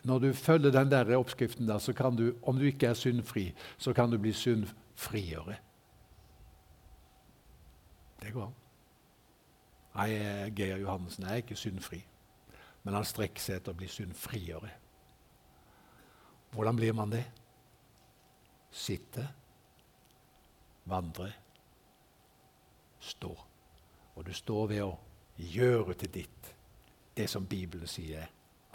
når 0.04 0.18
du 0.18 0.32
følger 0.32 0.70
den 0.70 0.90
der 0.90 1.16
oppskriften, 1.16 1.68
der, 1.68 1.78
så 1.78 1.92
kan 1.92 2.16
du, 2.16 2.34
om 2.42 2.56
du 2.56 2.64
ikke 2.64 2.86
er 2.86 2.94
syndfri, 2.94 3.54
så 3.78 3.92
kan 3.92 4.10
du 4.10 4.18
bli 4.18 4.32
syndfriere. 4.32 5.56
Det 8.22 8.32
går 8.32 8.46
an. 8.46 8.54
Nei, 9.94 10.08
Geir 10.56 10.76
Johannessen 10.76 11.24
er 11.24 11.42
ikke 11.42 11.56
syndfri, 11.56 12.04
men 12.82 12.94
han 12.94 13.04
strekker 13.04 13.42
seg 13.42 13.58
etter 13.58 13.74
å 13.74 13.76
bli 13.76 13.88
syndfriere. 13.90 14.70
Hvordan 16.54 16.76
blir 16.76 16.94
man 16.96 17.12
det? 17.12 17.24
Sitte, 18.70 19.26
vandre, 20.88 21.32
stå. 23.00 23.30
Og 24.14 24.24
du 24.26 24.32
står 24.36 24.66
ved 24.70 24.82
å 24.84 24.92
gjøre 25.36 25.96
til 26.00 26.12
ditt 26.20 26.52
det 27.16 27.26
som 27.28 27.46
Bibelen 27.48 27.88
sier 27.90 28.28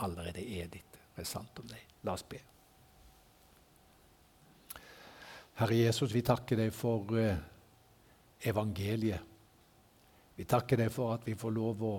allerede 0.04 0.44
er 0.44 0.68
ditt 0.70 1.00
Det 1.16 1.24
er 1.24 1.30
sant 1.30 1.60
om 1.62 1.68
deg. 1.70 1.80
La 2.04 2.14
oss 2.14 2.26
be. 2.28 2.42
Herre 5.56 5.76
Jesus, 5.78 6.12
vi 6.12 6.20
takker 6.26 6.60
deg 6.60 6.74
for 6.76 7.14
uh, 7.16 7.38
evangeliet. 8.44 9.22
Vi 10.36 10.44
takker 10.44 10.82
deg 10.82 10.92
for 10.92 11.14
at 11.16 11.24
vi 11.24 11.38
får 11.40 11.54
lov 11.56 11.86
å 11.88 11.94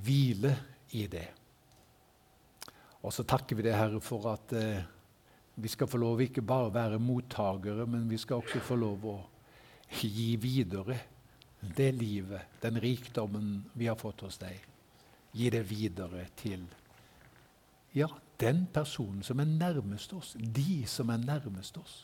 hvile 0.00 0.54
i 0.96 1.04
det. 1.12 1.26
Og 3.04 3.12
så 3.12 3.26
takker 3.28 3.60
vi 3.60 3.66
deg, 3.66 3.76
Herre, 3.76 4.00
for 4.00 4.30
at 4.32 4.56
uh, 4.56 4.80
vi 5.54 5.70
skal 5.70 5.88
få 5.88 6.00
lov 6.02 6.20
ikke 6.20 6.42
bare 6.42 6.72
være 6.74 6.98
mottakere, 6.98 7.86
men 7.86 8.08
vi 8.10 8.18
skal 8.18 8.42
også 8.42 8.62
få 8.64 8.78
lov 8.78 9.04
å 9.06 9.18
gi 9.94 10.34
videre 10.40 10.98
det 11.76 11.92
livet, 11.94 12.58
den 12.60 12.80
rikdommen 12.80 13.64
vi 13.72 13.86
har 13.86 13.96
fått 13.96 14.24
hos 14.26 14.38
deg. 14.42 14.58
Gi 15.34 15.50
det 15.50 15.62
videre 15.68 16.26
til 16.38 16.66
ja, 17.94 18.08
den 18.40 18.66
personen 18.74 19.22
som 19.22 19.40
er 19.40 19.48
nærmest 19.48 20.12
oss. 20.16 20.34
De 20.36 20.82
som 20.90 21.10
er 21.14 21.22
nærmest 21.22 21.78
oss. 21.78 21.94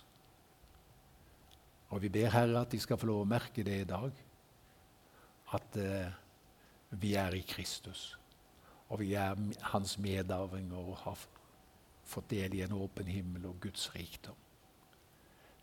Og 1.90 2.02
vi 2.04 2.10
ber 2.14 2.30
Herre 2.30 2.62
at 2.62 2.70
de 2.70 2.78
skal 2.80 2.98
få 2.98 3.08
lov 3.10 3.24
å 3.24 3.28
merke 3.28 3.64
det 3.66 3.80
i 3.82 3.88
dag. 3.88 4.14
At 5.58 5.76
eh, 5.82 6.12
vi 7.02 7.16
er 7.18 7.34
i 7.34 7.42
Kristus. 7.46 8.14
Og 8.90 9.02
vi 9.02 9.12
er 9.18 9.38
hans 9.72 9.96
medarvinger 9.98 10.78
og 10.78 11.00
har 11.02 11.18
fått 12.10 12.30
del 12.32 12.54
i 12.58 12.62
en 12.64 12.76
åpen 12.76 13.08
himmel 13.10 13.46
og 13.50 13.60
Guds 13.62 13.88
rikdom. 13.94 14.38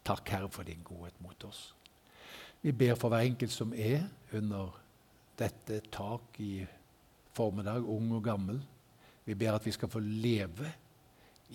Takk, 0.07 0.29
Herre, 0.31 0.49
for 0.49 0.63
din 0.63 0.83
godhet 0.87 1.19
mot 1.21 1.43
oss. 1.43 1.73
Vi 2.61 2.71
ber 2.71 2.95
for 2.95 3.11
hver 3.11 3.27
enkelt 3.27 3.51
som 3.53 3.73
er 3.75 4.07
under 4.33 4.71
dette 5.37 5.81
tak 5.91 6.39
i 6.41 6.65
formiddag, 7.35 7.85
ung 7.85 8.11
og 8.15 8.23
gammel. 8.23 8.61
Vi 9.25 9.35
ber 9.35 9.57
at 9.59 9.65
vi 9.65 9.75
skal 9.75 9.91
få 9.91 9.99
leve 9.99 10.71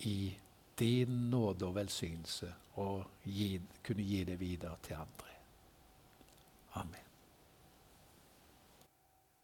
i 0.05 0.33
din 0.79 1.29
nåde 1.29 1.65
og 1.65 1.75
velsignelse 1.75 2.53
og 2.81 3.03
gi, 3.25 3.61
kunne 3.85 4.03
gi 4.03 4.23
det 4.23 4.39
videre 4.39 4.77
til 4.83 4.93
andre. 4.93 5.33
Amen. 6.73 7.02